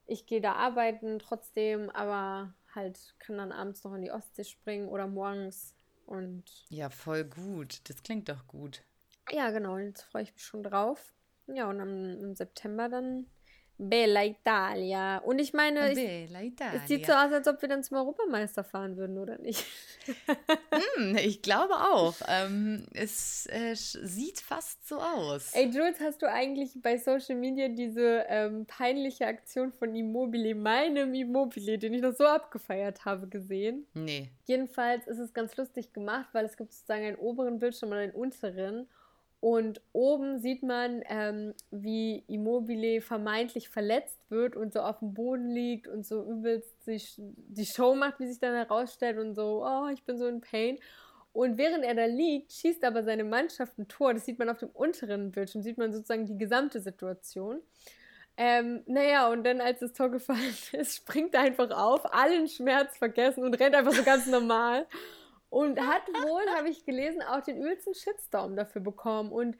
Ich 0.07 0.26
gehe 0.26 0.40
da 0.40 0.55
arbeiten 0.55 1.19
trotzdem, 1.19 1.90
aber 1.90 2.55
halt 2.75 3.14
kann 3.19 3.37
dann 3.37 3.52
abends 3.52 3.85
noch 3.85 3.93
an 3.93 4.02
die 4.02 4.11
Ostsee 4.11 4.45
springen 4.45 4.88
oder 4.88 5.07
morgens. 5.07 5.75
Und 6.07 6.45
ja, 6.71 6.88
voll 6.88 7.25
gut. 7.25 7.81
Das 7.90 8.02
klingt 8.02 8.28
doch 8.28 8.47
gut. 8.47 8.83
Ja, 9.31 9.50
genau. 9.50 9.76
Jetzt 9.76 10.02
freue 10.02 10.23
ich 10.23 10.33
mich 10.33 10.45
schon 10.45 10.62
drauf. 10.62 11.12
Ja, 11.49 11.69
und 11.69 11.81
am, 11.81 12.19
im 12.21 12.35
September 12.35 12.88
dann 12.88 13.27
Bella 13.79 14.25
Italia. 14.25 15.19
Und 15.19 15.39
ich 15.39 15.53
meine, 15.53 15.81
Bella 15.95 16.43
Italia. 16.43 16.81
es 16.81 16.89
sieht 16.89 17.07
so 17.07 17.12
aus, 17.12 17.31
als 17.33 17.47
ob 17.47 17.61
wir 17.61 17.69
dann 17.69 17.83
zum 17.83 17.99
Europameister 17.99 18.65
fahren 18.65 18.97
würden, 18.97 19.19
oder 19.19 19.39
nicht? 19.39 19.65
hm, 20.97 21.17
ich 21.23 21.43
glaube 21.43 21.75
auch. 21.75 22.15
Ähm, 22.27 22.87
es 22.95 23.47
äh, 23.47 23.75
sieht 23.75 24.41
fast 24.41 24.87
so 24.89 24.99
aus. 24.99 25.53
Ey, 25.53 25.67
Jules, 25.67 26.01
hast 26.01 26.23
du 26.23 26.31
eigentlich 26.31 26.73
bei 26.81 26.97
Social 26.97 27.37
Media 27.37 27.69
diese 27.69 28.25
ähm, 28.29 28.67
peinliche 28.67 29.27
Aktion 29.27 29.73
von 29.73 29.95
Immobile, 29.95 30.55
meinem 30.55 31.12
Immobile, 31.12 31.79
den 31.79 31.93
ich 31.95 32.03
noch 32.03 32.15
so 32.15 32.25
abgefeiert 32.25 33.05
habe, 33.05 33.29
gesehen? 33.29 33.87
Nee. 33.93 34.31
Jedenfalls 34.47 35.07
ist 35.07 35.19
es 35.19 35.35
ganz 35.35 35.57
lustig 35.57 35.93
gemacht, 35.93 36.29
weil 36.33 36.47
es 36.47 36.57
gibt 36.57 36.73
sozusagen 36.73 37.05
einen 37.05 37.17
oberen 37.17 37.59
Bildschirm 37.59 37.91
und 37.91 37.99
einen 37.99 38.12
unteren. 38.12 38.89
Und 39.40 39.81
oben 39.92 40.38
sieht 40.38 40.62
man, 40.62 41.03
ähm, 41.09 41.55
wie 41.70 42.25
Immobile 42.27 43.01
vermeintlich 43.01 43.68
verletzt 43.68 44.18
wird 44.31 44.57
und 44.57 44.72
so 44.72 44.81
auf 44.81 45.01
dem 45.01 45.14
Boden 45.14 45.51
liegt 45.51 45.88
und 45.88 46.07
so 46.07 46.25
übelst 46.25 46.85
sich 46.85 47.14
die 47.18 47.66
Show 47.66 47.94
macht, 47.94 48.18
wie 48.18 48.27
sich 48.27 48.40
dann 48.40 48.55
herausstellt 48.55 49.18
und 49.18 49.35
so, 49.35 49.64
oh, 49.64 49.88
ich 49.92 50.03
bin 50.05 50.18
so 50.18 50.27
in 50.27 50.40
Pain. 50.40 50.79
Und 51.33 51.59
während 51.59 51.85
er 51.85 51.94
da 51.94 52.07
liegt, 52.07 52.51
schießt 52.55 52.83
aber 52.83 53.03
seine 53.03 53.25
Mannschaft 53.25 53.79
ein 53.79 53.88
Tor. 53.88 54.14
Das 54.14 54.25
sieht 54.25 54.38
man 54.38 54.49
auf 54.49 54.59
dem 54.59 54.70
unteren 54.70 55.33
Bildschirm, 55.33 55.62
sieht 55.62 55.77
man 55.77 55.92
sozusagen 55.92 56.25
die 56.25 56.38
gesamte 56.38 56.81
Situation. 56.81 57.61
Ähm, 58.38 58.83
naja, 58.87 59.29
und 59.29 59.44
dann, 59.44 59.61
als 59.61 59.81
das 59.81 59.92
Tor 59.92 60.11
gefallen 60.11 60.55
ist, 60.72 60.96
springt 60.96 61.35
er 61.35 61.40
einfach 61.42 61.70
auf, 61.70 62.12
allen 62.12 62.49
Schmerz 62.49 62.96
vergessen 62.96 63.44
und 63.44 63.55
rennt 63.61 63.75
einfach 63.75 63.92
so 63.92 64.03
ganz 64.03 64.27
normal. 64.27 64.87
Und 65.57 65.81
hat 65.81 66.07
wohl, 66.09 66.42
habe 66.55 66.69
ich 66.69 66.85
gelesen, 66.85 67.23
auch 67.23 67.40
den 67.40 67.57
übelsten 67.57 67.95
Shitstorm 67.95 68.57
dafür 68.57 68.83
bekommen. 68.83 69.33
Und 69.33 69.57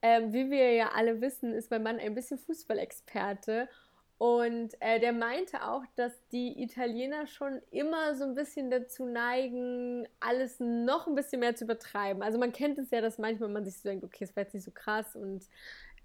ähm, 0.00 0.32
wie 0.32 0.48
wir 0.50 0.72
ja 0.72 0.92
alle 0.94 1.20
wissen, 1.20 1.52
ist 1.52 1.70
mein 1.70 1.82
Mann 1.82 1.98
ein 1.98 2.14
bisschen 2.14 2.38
Fußballexperte. 2.38 3.68
Und 4.16 4.70
äh, 4.80 4.98
der 4.98 5.12
meinte 5.12 5.62
auch, 5.62 5.82
dass 5.94 6.14
die 6.28 6.62
Italiener 6.62 7.26
schon 7.26 7.60
immer 7.70 8.14
so 8.14 8.24
ein 8.24 8.34
bisschen 8.34 8.70
dazu 8.70 9.04
neigen, 9.04 10.08
alles 10.20 10.58
noch 10.58 11.06
ein 11.06 11.14
bisschen 11.14 11.40
mehr 11.40 11.54
zu 11.54 11.64
übertreiben. 11.64 12.22
Also 12.22 12.38
man 12.38 12.52
kennt 12.52 12.78
es 12.78 12.90
ja, 12.90 13.02
dass 13.02 13.18
manchmal 13.18 13.50
man 13.50 13.66
sich 13.66 13.76
so 13.76 13.90
denkt, 13.90 14.04
okay, 14.04 14.24
es 14.24 14.34
war 14.34 14.44
jetzt 14.44 14.54
nicht 14.54 14.64
so 14.64 14.70
krass 14.70 15.16
und 15.16 15.46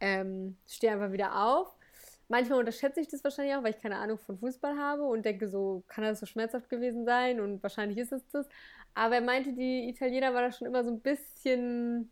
ähm, 0.01 0.57
stehe 0.67 0.91
einfach 0.91 1.13
wieder 1.13 1.41
auf. 1.41 1.73
Manchmal 2.27 2.59
unterschätze 2.59 2.99
ich 2.99 3.07
das 3.07 3.23
wahrscheinlich 3.23 3.55
auch, 3.55 3.63
weil 3.63 3.75
ich 3.75 3.81
keine 3.81 3.97
Ahnung 3.97 4.17
von 4.17 4.37
Fußball 4.37 4.77
habe 4.77 5.03
und 5.03 5.25
denke 5.25 5.47
so, 5.49 5.83
kann 5.87 6.03
das 6.03 6.19
so 6.19 6.25
schmerzhaft 6.25 6.69
gewesen 6.69 7.05
sein 7.05 7.39
und 7.41 7.61
wahrscheinlich 7.61 7.97
ist 7.97 8.11
es 8.11 8.27
das. 8.29 8.47
Aber 8.93 9.15
er 9.15 9.21
meinte, 9.21 9.53
die 9.53 9.89
Italiener 9.89 10.33
waren 10.33 10.49
da 10.49 10.51
schon 10.51 10.67
immer 10.67 10.83
so 10.83 10.91
ein 10.91 10.99
bisschen, 10.99 12.11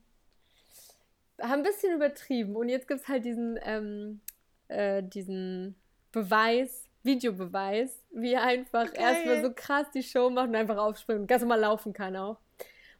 haben 1.41 1.59
ein 1.59 1.63
bisschen 1.63 1.93
übertrieben. 1.93 2.55
Und 2.55 2.69
jetzt 2.69 2.87
gibt 2.87 3.01
es 3.01 3.07
halt 3.07 3.25
diesen, 3.25 3.59
ähm, 3.63 4.21
äh, 4.69 5.03
diesen 5.03 5.75
Beweis, 6.11 6.87
Videobeweis, 7.03 8.03
wie 8.11 8.33
er 8.33 8.43
einfach 8.43 8.93
Geil. 8.93 9.01
erstmal 9.01 9.41
so 9.41 9.53
krass 9.53 9.87
die 9.93 10.03
Show 10.03 10.29
macht 10.29 10.49
und 10.49 10.55
einfach 10.55 10.77
aufspringt 10.77 11.21
und 11.21 11.27
ganz 11.27 11.41
normal 11.41 11.59
laufen 11.59 11.93
kann 11.93 12.15
auch. 12.15 12.39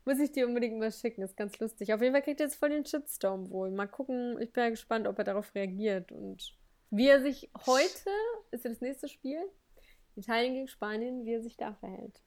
Muss 0.06 0.20
ich 0.20 0.32
dir 0.32 0.48
unbedingt 0.48 0.80
mal 0.80 0.92
schicken, 0.92 1.22
ist 1.22 1.38
ganz 1.38 1.60
lustig. 1.60 1.94
Auf 1.94 2.02
jeden 2.02 2.14
Fall 2.14 2.22
kriegt 2.22 2.40
er 2.40 2.48
jetzt 2.48 2.56
voll 2.56 2.70
den 2.70 2.86
Shitstorm 2.86 3.50
wohl. 3.52 3.70
Mal 3.72 3.88
gucken, 3.88 4.40
ich 4.42 4.52
bin 4.54 4.64
ja 4.64 4.70
gespannt, 4.70 5.08
ob 5.08 5.18
er 5.18 5.26
darauf 5.26 5.54
reagiert 5.54 6.12
und 6.12 6.56
wie 6.92 7.08
er 7.08 7.22
sich 7.22 7.50
heute, 7.68 8.10
ist 8.52 8.64
ja 8.64 8.72
das 8.72 8.82
nächste 8.82 9.08
Spiel, 9.08 9.40
Italien 10.16 10.54
gegen 10.54 10.68
Spanien, 10.68 11.26
wie 11.26 11.34
er 11.34 11.42
sich 11.42 11.58
da 11.58 11.74
verhält. 11.74 12.20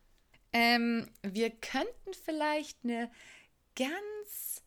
Ähm, 0.52 1.08
wir 1.22 1.50
könnten 1.50 2.12
vielleicht 2.24 2.78
eine 2.84 3.10
ganz 3.74 4.62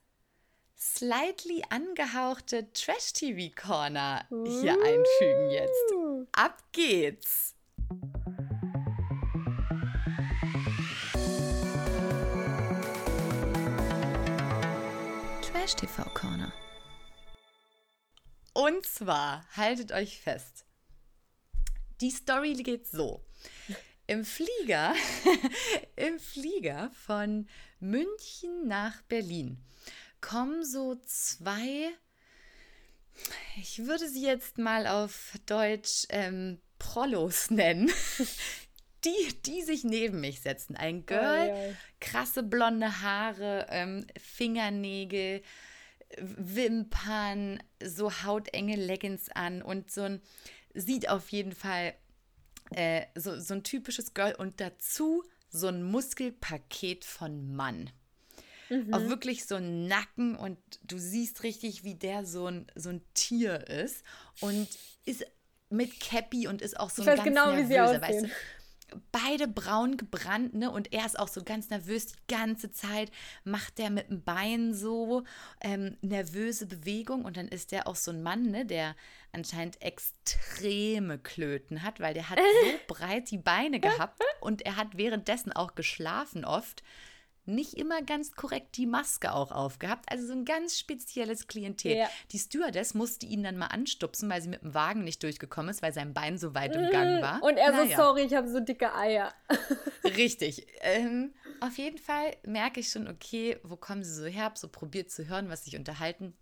slightly 0.78 1.63
angehauchte 1.69 2.71
Trash-TV-Corner 2.74 4.26
uh. 4.32 4.62
hier 4.62 4.74
einfügen 4.74 5.50
jetzt. 5.52 5.93
Ab 6.32 6.63
geht's! 6.71 7.56
Trash-TV-Corner. 15.41 16.52
Und 18.54 18.86
zwar, 18.86 19.45
haltet 19.56 19.91
euch 19.91 20.19
fest, 20.19 20.65
die 22.02 22.10
Story 22.10 22.54
geht 22.54 22.88
so. 22.88 23.24
Im 24.08 24.24
Flieger, 24.24 24.94
im 25.96 26.20
Flieger 26.20 26.91
von 26.91 27.48
München 27.80 28.68
nach 28.68 29.02
Berlin 29.04 29.58
kommen 30.22 30.63
so 30.63 30.96
zwei, 31.06 31.89
ich 33.58 33.86
würde 33.86 34.08
sie 34.08 34.24
jetzt 34.24 34.58
mal 34.58 34.86
auf 34.86 35.34
Deutsch 35.48 36.06
ähm, 36.10 36.60
Prollos 36.78 37.50
nennen, 37.50 37.91
die, 39.06 39.41
die 39.46 39.63
sich 39.63 39.84
neben 39.84 40.22
mich 40.22 40.41
setzen. 40.41 40.76
Ein 40.76 41.06
Girl, 41.06 41.52
oh, 41.52 41.70
ja. 41.70 41.76
krasse 42.00 42.44
blonde 42.44 43.02
Haare, 43.02 43.68
ähm, 43.70 44.06
Fingernägel, 44.20 45.41
Wimpern, 46.20 47.62
so 47.84 48.12
hautenge 48.24 48.76
Leggings 48.76 49.30
an 49.30 49.63
und 49.63 49.89
so 49.89 50.02
ein, 50.04 50.22
sieht 50.76 51.10
auf 51.10 51.30
jeden 51.30 51.54
Fall 51.54 51.96
äh, 52.71 53.06
so, 53.15 53.39
so 53.39 53.54
ein 53.54 53.63
typisches 53.63 54.13
Girl 54.13 54.36
und 54.36 54.60
dazu 54.60 55.23
so 55.49 55.67
ein 55.67 55.84
Muskelpaket 55.84 57.06
von 57.06 57.56
Mann. 57.56 57.89
Mhm. 58.69 58.93
Auch 58.93 59.08
wirklich 59.08 59.45
so 59.45 59.56
ein 59.56 59.88
Nacken 59.88 60.36
und 60.36 60.58
du 60.84 60.97
siehst 60.97 61.43
richtig, 61.43 61.84
wie 61.84 61.95
der 61.95 62.25
so 62.25 62.47
ein, 62.47 62.67
so 62.75 62.89
ein 62.89 63.01
Tier 63.13 63.67
ist 63.67 64.04
und 64.41 64.67
ist 65.06 65.25
mit 65.69 65.99
Cappy 65.99 66.47
und 66.47 66.62
ist 66.62 66.80
auch 66.80 66.89
so 66.89 67.01
ich 67.01 67.10
ein 67.10 67.17
ganz 67.17 67.28
genau, 67.28 67.51
nervöser, 67.51 67.63
wie 67.63 67.73
sie 67.73 67.80
aussehen. 67.80 68.01
weißt 68.01 68.25
du? 68.25 68.30
Beide 69.12 69.48
braun 69.48 69.98
gebrannt, 69.98 70.54
ne? 70.54 70.71
Und 70.71 70.93
er 70.93 71.06
ist 71.06 71.19
auch 71.19 71.28
so 71.28 71.43
ganz 71.43 71.69
nervös 71.69 72.08
die 72.08 72.15
ganze 72.28 72.71
Zeit, 72.71 73.12
macht 73.43 73.78
der 73.78 73.89
mit 73.89 74.10
dem 74.10 74.24
Bein 74.24 74.74
so 74.74 75.24
ähm, 75.62 75.98
nervöse 76.02 76.65
Bewegung 76.65 77.26
und 77.26 77.38
dann 77.38 77.48
ist 77.48 77.71
der 77.71 77.88
auch 77.88 77.95
so 77.95 78.12
ein 78.12 78.24
Mann, 78.24 78.43
ne? 78.43 78.65
Der 78.65 78.95
anscheinend 79.32 79.82
extreme 79.82 81.17
Klöten 81.19 81.84
hat, 81.84 82.00
weil 82.00 82.13
der 82.13 82.30
hat 82.30 82.39
so 82.63 82.93
breit 82.93 83.32
die 83.32 83.38
Beine 83.38 83.80
gehabt 83.80 84.21
und 84.41 84.62
er 84.62 84.76
hat 84.78 84.98
währenddessen 84.98 85.52
auch 85.52 85.76
geschlafen 85.76 86.45
oft 86.45 86.84
nicht 87.48 87.74
immer 87.74 88.02
ganz 88.02 88.32
korrekt 88.34 88.78
die 88.78 88.86
Maske 88.86 89.34
auch 89.34 89.52
aufgehabt. 89.52 90.06
Also 90.12 90.28
so 90.28 90.34
ein 90.34 90.46
ganz 90.46 90.80
spezielles 90.80 91.48
Klientel. 91.48 91.98
Ja. 91.98 92.10
Die 92.32 92.40
Stewardess 92.40 92.94
musste 92.94 93.26
ihn 93.26 93.44
dann 93.44 93.58
mal 93.58 93.68
anstupsen, 93.68 94.30
weil 94.30 94.42
sie 94.42 94.50
mit 94.50 94.64
dem 94.64 94.74
Wagen 94.74 95.04
nicht 95.04 95.22
durchgekommen 95.24 95.70
ist, 95.70 95.82
weil 95.82 95.94
sein 95.94 96.14
Bein 96.14 96.38
so 96.38 96.56
weit 96.56 96.76
im 96.76 96.90
Gang 96.90 97.20
mm, 97.20 97.22
war. 97.22 97.44
Und 97.44 97.58
er 97.58 97.72
naja. 97.72 97.96
so, 97.96 98.04
sorry, 98.04 98.24
ich 98.24 98.34
habe 98.34 98.48
so 98.50 98.60
dicke 98.60 98.94
Eier. 98.94 99.34
Richtig. 100.04 100.66
Ähm, 100.82 101.34
auf 101.60 101.78
jeden 101.78 101.98
Fall 101.98 102.36
merke 102.44 102.80
ich 102.80 102.90
schon, 102.90 103.08
okay, 103.08 103.60
wo 103.64 103.76
kommen 103.76 104.04
sie 104.04 104.14
so 104.14 104.26
her? 104.26 104.52
So 104.56 104.68
probiert 104.68 105.12
zu 105.12 105.28
hören, 105.28 105.50
was 105.50 105.66
sich 105.66 105.76
unterhalten. 105.76 106.36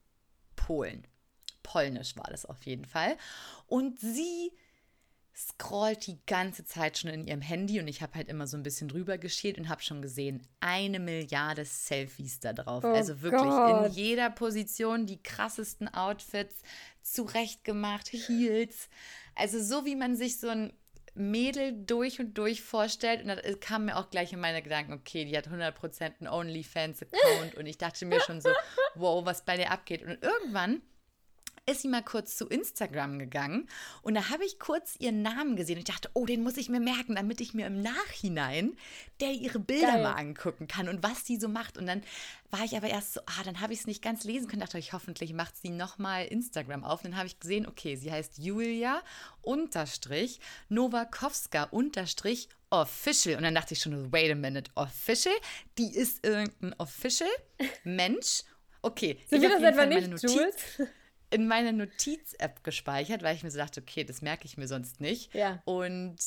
Polen. 0.55 1.07
Polnisch 1.63 2.15
war 2.17 2.27
das 2.29 2.45
auf 2.45 2.63
jeden 2.65 2.85
Fall. 2.85 3.17
Und 3.67 3.99
sie 3.99 4.51
scrollt 5.35 6.05
die 6.05 6.19
ganze 6.27 6.63
Zeit 6.63 6.97
schon 6.97 7.09
in 7.09 7.27
ihrem 7.27 7.41
Handy 7.41 7.79
und 7.79 7.87
ich 7.87 8.01
habe 8.01 8.13
halt 8.15 8.29
immer 8.29 8.45
so 8.45 8.55
ein 8.55 8.63
bisschen 8.63 8.87
drüber 8.87 9.17
geschielt 9.17 9.57
und 9.57 9.67
habe 9.67 9.81
schon 9.81 10.01
gesehen, 10.01 10.45
eine 10.59 10.99
Milliarde 10.99 11.65
Selfies 11.65 12.39
da 12.39 12.53
drauf. 12.53 12.83
Oh 12.83 12.93
also 12.93 13.21
wirklich 13.21 13.41
Gott. 13.41 13.87
in 13.87 13.93
jeder 13.93 14.29
Position 14.29 15.07
die 15.07 15.21
krassesten 15.21 15.87
Outfits, 15.87 16.61
zurechtgemacht, 17.01 18.11
Heels. 18.13 18.89
Also 19.35 19.61
so 19.61 19.85
wie 19.85 19.95
man 19.95 20.15
sich 20.15 20.39
so 20.39 20.49
ein 20.49 20.73
Mädel 21.15 21.73
durch 21.85 22.19
und 22.19 22.37
durch 22.37 22.61
vorstellt. 22.61 23.21
Und 23.21 23.27
da 23.27 23.35
kam 23.59 23.85
mir 23.85 23.97
auch 23.97 24.09
gleich 24.09 24.33
in 24.33 24.39
meine 24.39 24.61
Gedanken, 24.61 24.93
okay, 24.93 25.25
die 25.25 25.37
hat 25.37 25.47
100% 25.47 26.19
einen 26.19 26.27
OnlyFans-Account. 26.27 27.55
und 27.55 27.65
ich 27.65 27.77
dachte 27.77 28.05
mir 28.05 28.19
schon 28.21 28.41
so, 28.41 28.49
wow, 28.95 29.25
was 29.25 29.45
bei 29.45 29.57
der 29.57 29.71
abgeht. 29.71 30.03
Und 30.03 30.23
irgendwann 30.23 30.81
ist 31.65 31.81
sie 31.81 31.87
mal 31.87 32.03
kurz 32.03 32.35
zu 32.35 32.47
Instagram 32.47 33.19
gegangen 33.19 33.69
und 34.01 34.15
da 34.15 34.29
habe 34.29 34.43
ich 34.45 34.59
kurz 34.59 34.95
ihren 34.99 35.21
Namen 35.21 35.55
gesehen 35.55 35.75
und 35.75 35.87
ich 35.87 35.93
dachte, 35.93 36.09
oh, 36.13 36.25
den 36.25 36.43
muss 36.43 36.57
ich 36.57 36.67
mir 36.67 36.81
merken, 36.81 37.15
damit 37.15 37.39
ich 37.39 37.53
mir 37.53 37.67
im 37.67 37.81
Nachhinein 37.81 38.75
der 39.21 39.31
ihre 39.31 39.59
Bilder 39.59 39.93
Geil. 39.93 40.03
mal 40.03 40.13
angucken 40.13 40.67
kann 40.67 40.89
und 40.89 41.03
was 41.03 41.25
sie 41.25 41.37
so 41.37 41.47
macht. 41.47 41.77
Und 41.77 41.87
dann 41.87 42.03
war 42.51 42.65
ich 42.65 42.75
aber 42.75 42.87
erst 42.87 43.13
so, 43.13 43.21
ah, 43.21 43.43
dann 43.45 43.61
habe 43.61 43.71
ich 43.71 43.79
es 43.79 43.87
nicht 43.87 44.01
ganz 44.01 44.25
lesen 44.25 44.47
können. 44.47 44.61
Dachte 44.61 44.77
ich, 44.77 44.91
hoffentlich 44.91 45.33
macht 45.33 45.55
sie 45.55 45.69
nochmal 45.69 46.25
Instagram 46.25 46.83
auf. 46.83 47.03
Und 47.03 47.11
dann 47.11 47.17
habe 47.17 47.27
ich 47.27 47.39
gesehen, 47.39 47.65
okay, 47.65 47.95
sie 47.95 48.11
heißt 48.11 48.37
Julia 48.39 49.01
unterstrich 49.41 50.41
Nowakowska 50.67 51.63
unterstrich 51.63 52.49
official. 52.69 53.37
Und 53.37 53.43
dann 53.43 53.55
dachte 53.55 53.73
ich 53.73 53.79
schon, 53.79 54.11
wait 54.11 54.31
a 54.31 54.35
minute, 54.35 54.69
official? 54.75 55.35
Die 55.77 55.95
ist 55.95 56.25
irgendein 56.25 56.75
official 56.79 57.29
Mensch. 57.85 58.43
Okay, 58.81 59.17
Sind 59.27 59.41
ich 59.41 59.49
wir 59.49 59.57
das 59.57 59.63
etwa 59.63 59.85
nicht, 59.85 60.21
Jules? 60.21 60.55
In 61.33 61.47
meine 61.47 61.73
Notiz-App 61.73 62.63
gespeichert, 62.63 63.23
weil 63.23 63.35
ich 63.35 63.43
mir 63.43 63.49
so 63.49 63.57
dachte, 63.57 63.81
okay, 63.81 64.03
das 64.03 64.21
merke 64.21 64.45
ich 64.45 64.55
mir 64.55 64.67
sonst 64.67 65.01
nicht. 65.01 65.33
Ja. 65.33 65.61
Und 65.65 66.17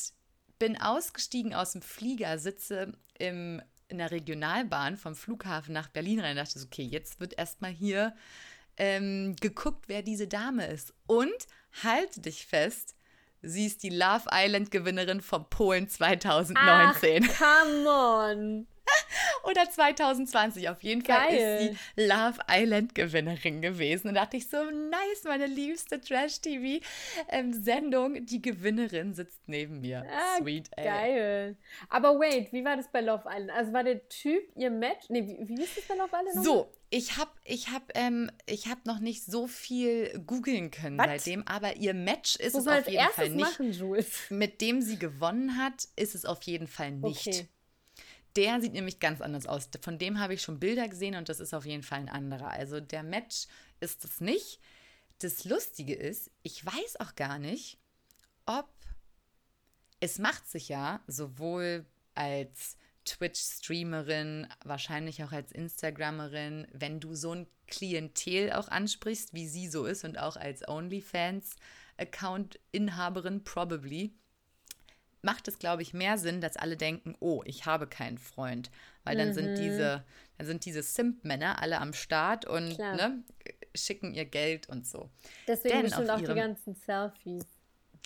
bin 0.59 0.79
ausgestiegen 0.79 1.53
aus 1.53 1.71
dem 1.71 1.81
Flieger, 1.81 2.37
sitze 2.39 2.91
im, 3.17 3.61
in 3.87 3.99
der 3.99 4.11
Regionalbahn 4.11 4.97
vom 4.97 5.15
Flughafen 5.15 5.73
nach 5.73 5.87
Berlin 5.87 6.19
rein 6.19 6.37
und 6.37 6.45
dachte 6.45 6.59
okay, 6.61 6.83
jetzt 6.83 7.21
wird 7.21 7.37
erstmal 7.37 7.71
hier 7.71 8.15
ähm, 8.75 9.35
geguckt, 9.39 9.85
wer 9.87 10.01
diese 10.01 10.27
Dame 10.27 10.67
ist. 10.67 10.93
Und 11.05 11.31
halte 11.83 12.19
dich 12.19 12.45
fest, 12.45 12.95
sie 13.41 13.65
ist 13.65 13.83
die 13.83 13.89
Love 13.89 14.25
Island-Gewinnerin 14.31 15.21
von 15.21 15.49
Polen 15.49 15.87
2019. 15.87 17.29
Ach, 17.29 17.37
come 17.37 17.87
on. 17.89 18.67
Oder 19.43 19.69
2020 19.69 20.69
auf 20.69 20.81
jeden 20.83 21.03
Fall 21.03 21.29
Geil. 21.29 21.37
ist 21.37 21.59
sie 21.95 22.05
Love 22.07 22.39
Island 22.49 22.95
Gewinnerin 22.95 23.61
gewesen. 23.61 24.07
Und 24.09 24.15
da 24.15 24.21
dachte 24.21 24.37
ich 24.37 24.49
so, 24.49 24.57
nice, 24.63 25.23
meine 25.25 25.45
liebste 25.45 26.01
Trash-TV-Sendung. 26.01 28.15
Ähm, 28.15 28.25
die 28.25 28.41
Gewinnerin 28.41 29.13
sitzt 29.13 29.47
neben 29.47 29.81
mir. 29.81 30.03
Ah, 30.09 30.37
Sweet, 30.39 30.71
ey. 30.75 30.85
Geil. 30.85 31.55
Aber 31.89 32.19
wait, 32.19 32.51
wie 32.51 32.65
war 32.65 32.75
das 32.75 32.91
bei 32.91 33.01
Love 33.01 33.25
Island? 33.27 33.51
Also 33.51 33.73
war 33.73 33.83
der 33.83 34.07
Typ 34.09 34.43
ihr 34.55 34.71
Match? 34.71 35.09
Nee, 35.09 35.27
wie, 35.27 35.47
wie 35.47 35.61
ist 35.61 35.77
das 35.77 35.85
bei 35.85 35.93
Love 35.95 36.09
Island? 36.11 36.43
So, 36.45 36.71
ich 36.89 37.17
habe 37.17 37.31
ich 37.43 37.69
hab, 37.69 37.91
ähm, 37.95 38.31
hab 38.49 38.85
noch 38.85 38.99
nicht 38.99 39.25
so 39.25 39.47
viel 39.47 40.17
googeln 40.25 40.71
können 40.71 40.97
What? 40.97 41.07
seitdem, 41.07 41.45
aber 41.47 41.75
ihr 41.75 41.93
Match 41.93 42.37
ist 42.37 42.53
Muss 42.53 42.65
es 42.65 42.71
auf 42.71 42.87
jeden 42.87 43.09
Fall 43.09 43.29
nicht. 43.29 43.59
Machen? 43.59 44.05
Mit 44.29 44.61
dem 44.61 44.81
sie 44.81 44.97
gewonnen 44.97 45.57
hat, 45.57 45.87
ist 45.95 46.15
es 46.15 46.25
auf 46.25 46.41
jeden 46.43 46.67
Fall 46.67 46.91
nicht. 46.91 47.27
Okay. 47.27 47.47
Der 48.37 48.61
sieht 48.61 48.73
nämlich 48.73 48.99
ganz 48.99 49.19
anders 49.19 49.47
aus. 49.47 49.67
Von 49.81 49.97
dem 49.97 50.19
habe 50.19 50.35
ich 50.35 50.43
schon 50.43 50.59
Bilder 50.59 50.87
gesehen 50.87 51.15
und 51.15 51.27
das 51.27 51.39
ist 51.39 51.55
auf 51.55 51.65
jeden 51.65 51.83
Fall 51.83 51.99
ein 51.99 52.09
anderer. 52.09 52.51
Also 52.51 52.79
der 52.79 53.01
Match 53.01 53.47
ist 53.79 54.05
es 54.05 54.21
nicht. 54.21 54.59
Das 55.19 55.43
Lustige 55.43 55.95
ist, 55.95 56.29
ich 56.43 56.63
weiß 56.63 56.99
auch 56.99 57.15
gar 57.15 57.39
nicht, 57.39 57.79
ob 58.45 58.69
es 59.99 60.19
macht 60.19 60.47
sich 60.47 60.69
ja 60.69 61.01
sowohl 61.07 61.87
als 62.13 62.77
Twitch-Streamerin, 63.05 64.47
wahrscheinlich 64.63 65.23
auch 65.23 65.31
als 65.31 65.51
Instagrammerin, 65.51 66.67
wenn 66.73 66.99
du 66.99 67.15
so 67.15 67.33
ein 67.33 67.47
Klientel 67.65 68.53
auch 68.53 68.67
ansprichst, 68.67 69.33
wie 69.33 69.47
sie 69.47 69.67
so 69.67 69.85
ist 69.85 70.03
und 70.03 70.19
auch 70.19 70.35
als 70.35 70.67
OnlyFans-Account-Inhaberin, 70.67 73.43
probably, 73.43 74.13
macht 75.21 75.47
es, 75.47 75.59
glaube 75.59 75.81
ich, 75.81 75.93
mehr 75.93 76.17
Sinn, 76.17 76.41
dass 76.41 76.57
alle 76.57 76.77
denken, 76.77 77.15
oh, 77.19 77.41
ich 77.45 77.65
habe 77.65 77.87
keinen 77.87 78.17
Freund. 78.17 78.69
Weil 79.03 79.17
dann 79.17 79.29
mhm. 79.29 79.33
sind 79.33 79.57
diese, 79.57 80.03
dann 80.37 80.47
sind 80.47 80.65
diese 80.65 80.83
Simp-Männer 80.83 81.61
alle 81.61 81.79
am 81.79 81.93
Start 81.93 82.45
und 82.45 82.77
ne, 82.77 83.23
schicken 83.73 84.13
ihr 84.13 84.25
Geld 84.25 84.67
und 84.69 84.85
so. 84.85 85.09
Deswegen 85.47 85.75
denn 85.75 85.83
bestimmt 85.83 86.09
auch 86.09 86.19
ihrem, 86.19 86.35
die 86.35 86.41
ganzen 86.41 86.75
Selfies. 86.75 87.45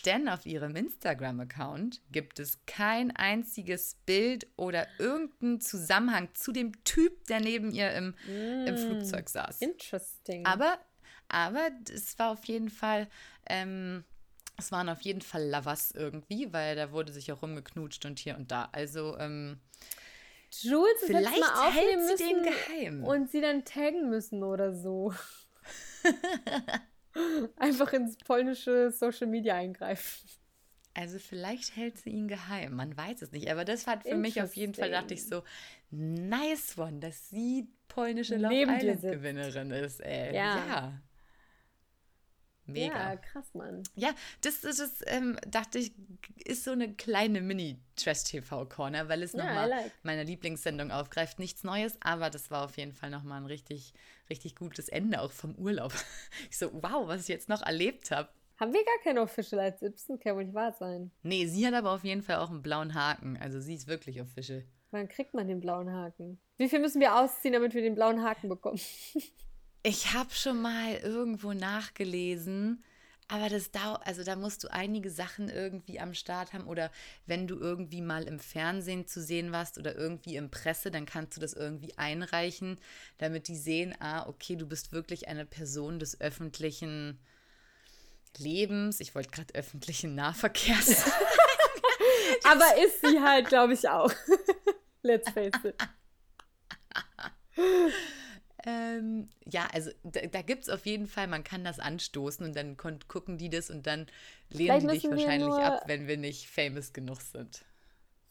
Denn 0.06 0.30
auf 0.30 0.45
ihrem 0.45 0.76
Instagram-Account 0.76 2.02
gibt 2.12 2.39
es 2.39 2.60
kein 2.65 3.15
einziges 3.15 3.97
Bild 4.06 4.47
oder 4.56 4.88
irgendeinen 4.97 5.62
Zusammenhang 5.62 6.30
zu 6.34 6.52
dem 6.52 6.84
Typ, 6.84 7.26
der 7.28 7.39
neben 7.39 7.71
ihr 7.71 7.91
im, 7.93 8.15
mm, 8.28 8.67
im 8.67 8.78
Flugzeug 8.78 9.30
saß. 9.30 9.62
Interesting. 9.62 10.45
Aber, 10.45 10.80
aber 11.28 11.69
es 11.93 12.17
war 12.17 12.32
auf 12.32 12.45
jeden 12.45 12.69
Fall. 12.69 13.08
Ähm, 13.47 14.04
es 14.62 14.71
waren 14.71 14.89
auf 14.89 15.02
jeden 15.02 15.21
Fall 15.21 15.50
Lovers 15.50 15.91
irgendwie, 15.91 16.54
weil 16.54 16.76
da 16.76 16.91
wurde 16.91 17.12
sich 17.12 17.32
auch 17.32 17.41
rumgeknutscht 17.41 18.06
und 18.06 18.19
hier 18.19 18.38
und 18.38 18.52
da. 18.52 18.69
Also, 18.71 19.17
ähm, 19.17 19.60
Jules, 20.52 21.04
vielleicht 21.06 21.39
mal 21.39 21.71
hält 21.71 22.17
sie 22.17 22.24
den 22.24 22.43
geheim. 22.43 23.04
Und 23.04 23.32
sie 23.32 23.41
dann 23.41 23.65
taggen 23.65 24.10
müssen 24.10 24.43
oder 24.43 24.74
so. 24.74 25.13
Einfach 27.56 27.93
ins 27.93 28.17
polnische 28.17 28.91
Social 28.91 29.28
Media 29.28 29.56
eingreifen. 29.56 30.30
Also 30.93 31.19
vielleicht 31.19 31.76
hält 31.78 31.97
sie 31.97 32.10
ihn 32.10 32.28
geheim, 32.28 32.76
man 32.76 32.95
weiß 32.95 33.21
es 33.21 33.32
nicht. 33.32 33.50
Aber 33.50 33.63
das 33.63 33.88
hat 33.88 34.04
für 34.04 34.17
mich 34.17 34.41
auf 34.41 34.54
jeden 34.56 34.74
Fall, 34.74 34.91
dachte 34.91 35.13
ich 35.13 35.26
so, 35.26 35.43
nice 35.89 36.78
one, 36.78 37.00
dass 37.00 37.30
sie 37.30 37.69
polnische 37.88 38.36
Love 38.36 38.54
Island-Gewinnerin 38.54 39.71
ist. 39.71 40.02
Ey. 40.02 40.36
Ja. 40.36 40.58
ja. 40.67 41.02
Mega. 42.72 43.12
Ja, 43.12 43.16
krass, 43.18 43.54
Mann. 43.54 43.84
Ja, 43.96 44.12
das, 44.42 44.62
das, 44.62 44.78
das 44.78 45.02
ähm, 45.08 45.38
dachte 45.48 45.80
ich, 45.80 45.94
ist 46.46 46.64
so 46.64 46.72
eine 46.72 46.94
kleine 46.94 47.42
Mini-Trash-TV-Corner, 47.42 49.10
weil 49.10 49.24
es 49.24 49.34
ja, 49.34 49.46
nochmal 49.46 49.70
like. 49.70 49.92
meine 50.04 50.24
Lieblingssendung 50.24 50.92
aufgreift. 50.92 51.40
Nichts 51.40 51.64
Neues, 51.64 51.98
aber 52.02 52.30
das 52.30 52.52
war 52.52 52.66
auf 52.66 52.78
jeden 52.78 52.94
Fall 52.94 53.10
nochmal 53.10 53.42
ein 53.42 53.46
richtig, 53.46 53.94
richtig 54.30 54.56
gutes 54.56 54.90
Ende 54.90 55.22
auch 55.22 55.32
vom 55.32 55.56
Urlaub. 55.56 55.94
Ich 56.50 56.58
so, 56.58 56.72
wow, 56.74 57.08
was 57.08 57.22
ich 57.22 57.28
jetzt 57.28 57.50
noch 57.50 57.62
erlebt 57.62 58.12
habe. 58.12 58.30
Haben 58.60 58.74
wir 58.74 58.84
gar 58.84 59.04
keine 59.04 59.22
Official 59.22 59.60
als 59.60 59.82
Ibsen? 59.82 60.20
Kann 60.20 60.36
wohl 60.36 60.46
nicht 60.46 60.54
wahr 60.54 60.72
sein. 60.74 61.12
Nee, 61.24 61.48
sie 61.48 61.66
hat 61.66 61.74
aber 61.74 61.92
auf 61.92 62.04
jeden 62.04 62.22
Fall 62.22 62.38
auch 62.38 62.50
einen 62.50 62.62
blauen 62.62 62.94
Haken. 62.94 63.38
Also 63.38 63.60
sie 63.60 63.74
ist 63.74 63.88
wirklich 63.88 64.22
Official. 64.22 64.64
Wann 64.92 65.08
kriegt 65.08 65.34
man 65.34 65.48
den 65.48 65.62
blauen 65.62 65.92
Haken? 65.92 66.40
Wie 66.58 66.70
viel 66.70 66.80
müssen 66.80 67.00
wir 67.00 67.16
ausziehen, 67.16 67.54
damit 67.54 67.74
wir 67.74 67.82
den 67.82 67.96
blauen 67.96 68.22
Haken 68.22 68.50
bekommen? 68.50 68.80
Ich 69.84 70.13
habe 70.13 70.30
schon 70.32 70.62
mal 70.62 70.94
irgendwo 70.98 71.54
nachgelesen, 71.54 72.84
aber 73.28 73.50
das 73.50 73.72
dauert, 73.72 74.06
also 74.06 74.24
da 74.24 74.36
musst 74.36 74.63
du 74.63 74.67
einige 74.72 75.10
Sachen 75.10 75.50
irgendwie 75.50 76.00
am 76.00 76.13
Start 76.13 76.54
haben 76.54 76.67
oder 76.67 76.91
wenn 77.26 77.48
du 77.48 77.58
irgendwie 77.58 78.02
mal 78.02 78.24
im 78.24 78.39
Fernsehen 78.39 79.08
zu 79.08 79.22
sehen 79.24 79.52
warst 79.52 79.80
oder 79.80 79.96
irgendwie 79.96 80.36
im 80.36 80.52
Presse, 80.52 80.91
dann 80.91 81.08
kannst 81.08 81.36
du 81.36 81.41
das 81.41 81.54
irgendwie 81.54 81.98
einreichen, 81.98 82.80
damit 83.17 83.48
die 83.48 83.56
sehen, 83.56 83.96
ah, 84.00 84.28
okay, 84.28 84.56
du 84.56 84.67
bist 84.67 84.91
wirklich 84.91 85.30
eine 85.30 85.46
Person 85.46 85.98
des 85.98 86.22
öffentlichen 86.22 87.20
Lebens. 88.38 89.00
Ich 89.00 89.15
wollte 89.15 89.32
gerade 89.32 89.56
öffentlichen 89.56 90.13
Nahverkehrs. 90.13 91.06
aber 92.44 92.78
ist 92.86 93.02
sie 93.02 93.20
halt, 93.20 93.48
glaube 93.48 93.74
ich, 93.74 93.89
auch. 93.89 94.13
Let's 95.02 95.32
face 95.32 95.54
it. 95.63 95.76
ähm, 98.65 99.30
ja, 99.45 99.67
also 99.74 99.91
da, 100.04 100.21
da 100.21 100.41
gibt 100.41 100.63
es 100.63 100.69
auf 100.69 100.86
jeden 100.86 101.08
Fall, 101.08 101.28
man 101.28 101.43
kann 101.43 101.63
das 101.63 101.80
anstoßen 101.80 102.45
und 102.45 102.56
dann 102.56 102.78
gucken 102.78 103.38
die 103.38 103.50
das 103.50 103.69
und 103.69 103.88
dann 103.88 104.08
lehnen 104.50 104.80
die 104.80 104.88
dich 104.88 105.10
wahrscheinlich 105.10 105.54
ab, 105.54 105.84
wenn 105.88 106.08
wir 106.08 106.17
nicht 106.17 106.47
famous 106.47 106.93
genug 106.93 107.21
sind. 107.21 107.63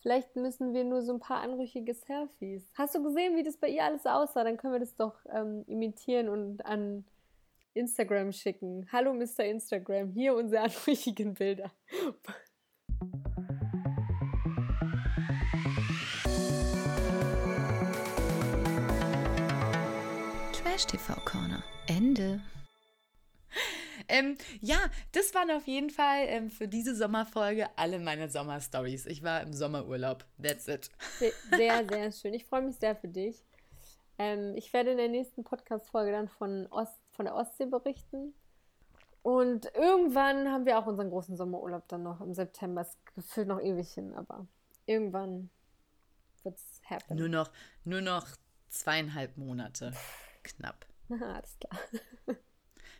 Vielleicht 0.00 0.34
müssen 0.34 0.72
wir 0.72 0.84
nur 0.84 1.02
so 1.02 1.12
ein 1.12 1.20
paar 1.20 1.42
anrüchige 1.42 1.92
Selfies. 1.92 2.64
Hast 2.74 2.94
du 2.94 3.02
gesehen, 3.02 3.36
wie 3.36 3.42
das 3.42 3.58
bei 3.58 3.68
ihr 3.68 3.84
alles 3.84 4.06
aussah? 4.06 4.44
Dann 4.44 4.56
können 4.56 4.72
wir 4.72 4.80
das 4.80 4.96
doch 4.96 5.14
ähm, 5.30 5.64
imitieren 5.66 6.30
und 6.30 6.64
an 6.64 7.04
Instagram 7.74 8.32
schicken. 8.32 8.88
Hallo 8.92 9.12
Mr. 9.12 9.44
Instagram, 9.44 10.10
hier 10.12 10.34
unsere 10.34 10.62
anrüchigen 10.64 11.34
Bilder. 11.34 11.70
Trash 20.80 20.86
TV 20.86 21.14
Corner. 21.24 21.62
Ende. 21.88 22.40
Ähm, 24.08 24.38
ja, 24.60 24.78
das 25.12 25.34
waren 25.34 25.50
auf 25.50 25.66
jeden 25.66 25.90
Fall 25.90 26.24
ähm, 26.26 26.48
für 26.48 26.68
diese 26.68 26.96
Sommerfolge 26.96 27.68
alle 27.76 27.98
meine 27.98 28.30
Sommerstories. 28.30 29.04
Ich 29.06 29.22
war 29.22 29.42
im 29.42 29.52
Sommerurlaub. 29.52 30.24
That's 30.42 30.68
it. 30.68 30.90
Sehr, 31.50 31.86
sehr 31.88 32.12
schön. 32.12 32.34
Ich 32.34 32.46
freue 32.46 32.62
mich 32.62 32.76
sehr 32.76 32.96
für 32.96 33.08
dich. 33.08 33.44
Ähm, 34.18 34.54
ich 34.56 34.72
werde 34.72 34.92
in 34.92 34.96
der 34.96 35.08
nächsten 35.08 35.44
Podcast-Folge 35.44 36.12
dann 36.12 36.28
von, 36.28 36.66
Ost, 36.68 36.98
von 37.10 37.26
der 37.26 37.34
Ostsee 37.34 37.66
berichten. 37.66 38.32
Und 39.22 39.66
irgendwann 39.74 40.48
haben 40.50 40.64
wir 40.64 40.78
auch 40.78 40.86
unseren 40.86 41.10
großen 41.10 41.36
Sommerurlaub 41.36 41.86
dann 41.88 42.04
noch 42.04 42.22
im 42.22 42.32
September. 42.32 42.80
Es 42.80 42.96
gefühlt 43.14 43.48
noch 43.48 43.60
ewig 43.60 43.92
hin, 43.92 44.14
aber 44.14 44.46
irgendwann 44.86 45.50
wird 46.42 46.56
es 46.56 46.80
happen. 46.88 47.18
Nur 47.18 47.28
noch, 47.28 47.50
nur 47.84 48.00
noch 48.00 48.26
zweieinhalb 48.70 49.36
Monate. 49.36 49.92
Knapp. 50.42 50.86
Alles 51.10 51.56
klar. 51.58 51.80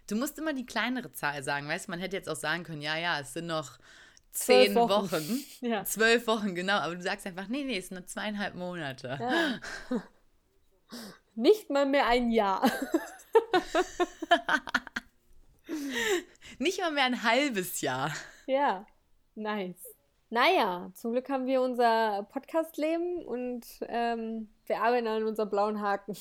Du 0.07 0.17
musst 0.17 0.39
immer 0.39 0.53
die 0.53 0.67
kleinere 0.67 1.13
Zahl 1.13 1.43
sagen, 1.43 1.69
weißt 1.69 1.87
du? 1.87 1.93
Man 1.93 2.01
hätte 2.01 2.17
jetzt 2.17 2.29
auch 2.29 2.37
sagen 2.37 2.65
können, 2.65 2.83
ja, 2.83 2.97
ja, 2.97 3.21
es 3.21 3.33
sind 3.33 3.47
noch 3.47 3.79
zehn 4.33 4.75
Wochen. 4.75 5.13
Wochen. 5.13 5.45
Ja. 5.61 5.85
Zwölf 5.85 6.27
Wochen, 6.27 6.55
genau. 6.55 6.79
Aber 6.79 6.97
du 6.97 7.03
sagst 7.03 7.27
einfach, 7.27 7.49
nee, 7.49 7.65
nee, 7.65 7.79
es 7.79 7.89
sind 7.89 7.99
nur 7.99 8.07
zweieinhalb 8.07 8.55
Monate. 8.55 9.19
Ja. 9.21 9.61
Nicht 11.37 11.71
mal 11.71 11.87
mehr 11.87 12.07
ein 12.07 12.31
Jahr. 12.31 12.69
Nicht 16.59 16.81
mal 16.81 16.91
mehr 16.91 17.05
ein 17.05 17.23
halbes 17.23 17.81
Jahr. 17.81 18.13
Ja, 18.47 18.87
nice. 19.35 19.77
Naja, 20.29 20.91
zum 20.95 21.13
Glück 21.13 21.29
haben 21.29 21.47
wir 21.47 21.63
unser 21.63 22.25
Podcast-Leben 22.31 23.25
und 23.25 23.65
ähm, 23.83 24.49
wir 24.67 24.81
arbeiten 24.83 25.07
an 25.07 25.25
unserem 25.25 25.51
blauen 25.51 25.81
Haken. 25.81 26.17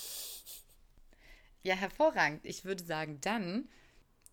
Ja, 1.64 1.76
hervorragend. 1.76 2.46
Ich 2.46 2.66
würde 2.66 2.84
sagen, 2.84 3.20
dann 3.22 3.68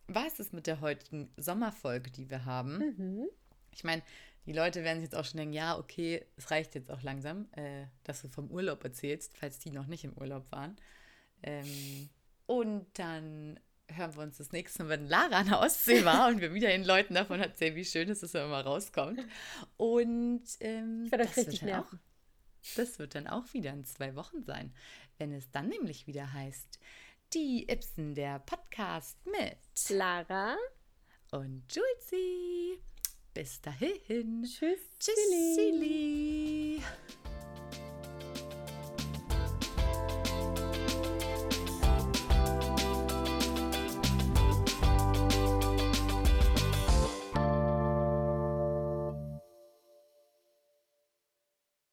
war 0.09 0.27
es 0.27 0.35
das 0.35 0.53
mit 0.53 0.67
der 0.67 0.81
heutigen 0.81 1.31
Sommerfolge, 1.37 2.11
die 2.11 2.31
wir 2.31 2.45
haben. 2.45 2.79
Mhm. 2.97 3.29
Ich 3.73 3.85
meine, 3.85 4.03
die 4.47 4.53
Leute 4.53 4.85
werden 4.85 5.01
sich 5.01 5.11
jetzt 5.11 5.17
auch 5.17 5.25
schon 5.25 5.39
denken, 5.39 5.55
ja, 5.55 5.77
okay, 5.77 6.25
es 6.37 6.51
reicht 6.51 6.75
jetzt 6.77 6.91
auch 6.91 7.03
langsam, 7.03 7.49
äh, 7.53 7.87
dass 8.05 8.23
du 8.23 8.29
vom 8.29 8.51
Urlaub 8.51 8.85
erzählst, 8.85 9.37
falls 9.37 9.59
die 9.59 9.71
noch 9.71 9.87
nicht 9.87 10.05
im 10.05 10.13
Urlaub 10.13 10.51
waren. 10.53 10.77
Ähm, 11.43 12.09
und 12.47 12.87
dann 12.95 13.59
hören 13.89 14.17
wir 14.17 14.23
uns 14.23 14.39
das 14.39 14.53
nächste 14.53 14.85
Mal, 14.85 14.91
wenn 14.91 15.09
Lara 15.09 15.41
an 15.41 15.49
der 15.49 15.61
Ostsee 15.61 16.05
war 16.05 16.29
und 16.29 16.41
wir 16.41 16.55
wieder 16.55 16.69
den 16.69 16.85
Leuten 16.85 17.15
davon 17.15 17.41
erzählen, 17.41 17.75
wie 17.75 17.85
schön 17.85 18.09
es 18.09 18.23
ist, 18.23 18.35
wenn 18.35 18.43
man 18.43 18.51
mal 18.51 18.61
rauskommt. 18.63 19.21
Und 19.77 20.45
ähm, 20.61 21.05
ich 21.07 21.13
euch 21.13 21.37
richtig 21.37 21.75
auch, 21.75 21.87
Das 22.77 22.99
wird 22.99 23.15
dann 23.15 23.27
auch 23.27 23.53
wieder 23.53 23.73
in 23.73 23.85
zwei 23.85 24.15
Wochen 24.15 24.43
sein, 24.45 24.73
wenn 25.19 25.33
es 25.33 25.51
dann 25.51 25.69
nämlich 25.69 26.07
wieder 26.07 26.33
heißt, 26.33 26.79
die 27.35 27.69
Ibsen, 27.69 28.15
der 28.15 28.39
Podcast 28.41 29.19
mit 29.27 29.59
Lara 29.91 30.57
und 31.33 31.65
Julesy. 31.71 32.81
Bis 33.35 33.61
dahin. 33.61 34.45
Tschüss. 34.45 34.81
Tschüss. 34.99 36.83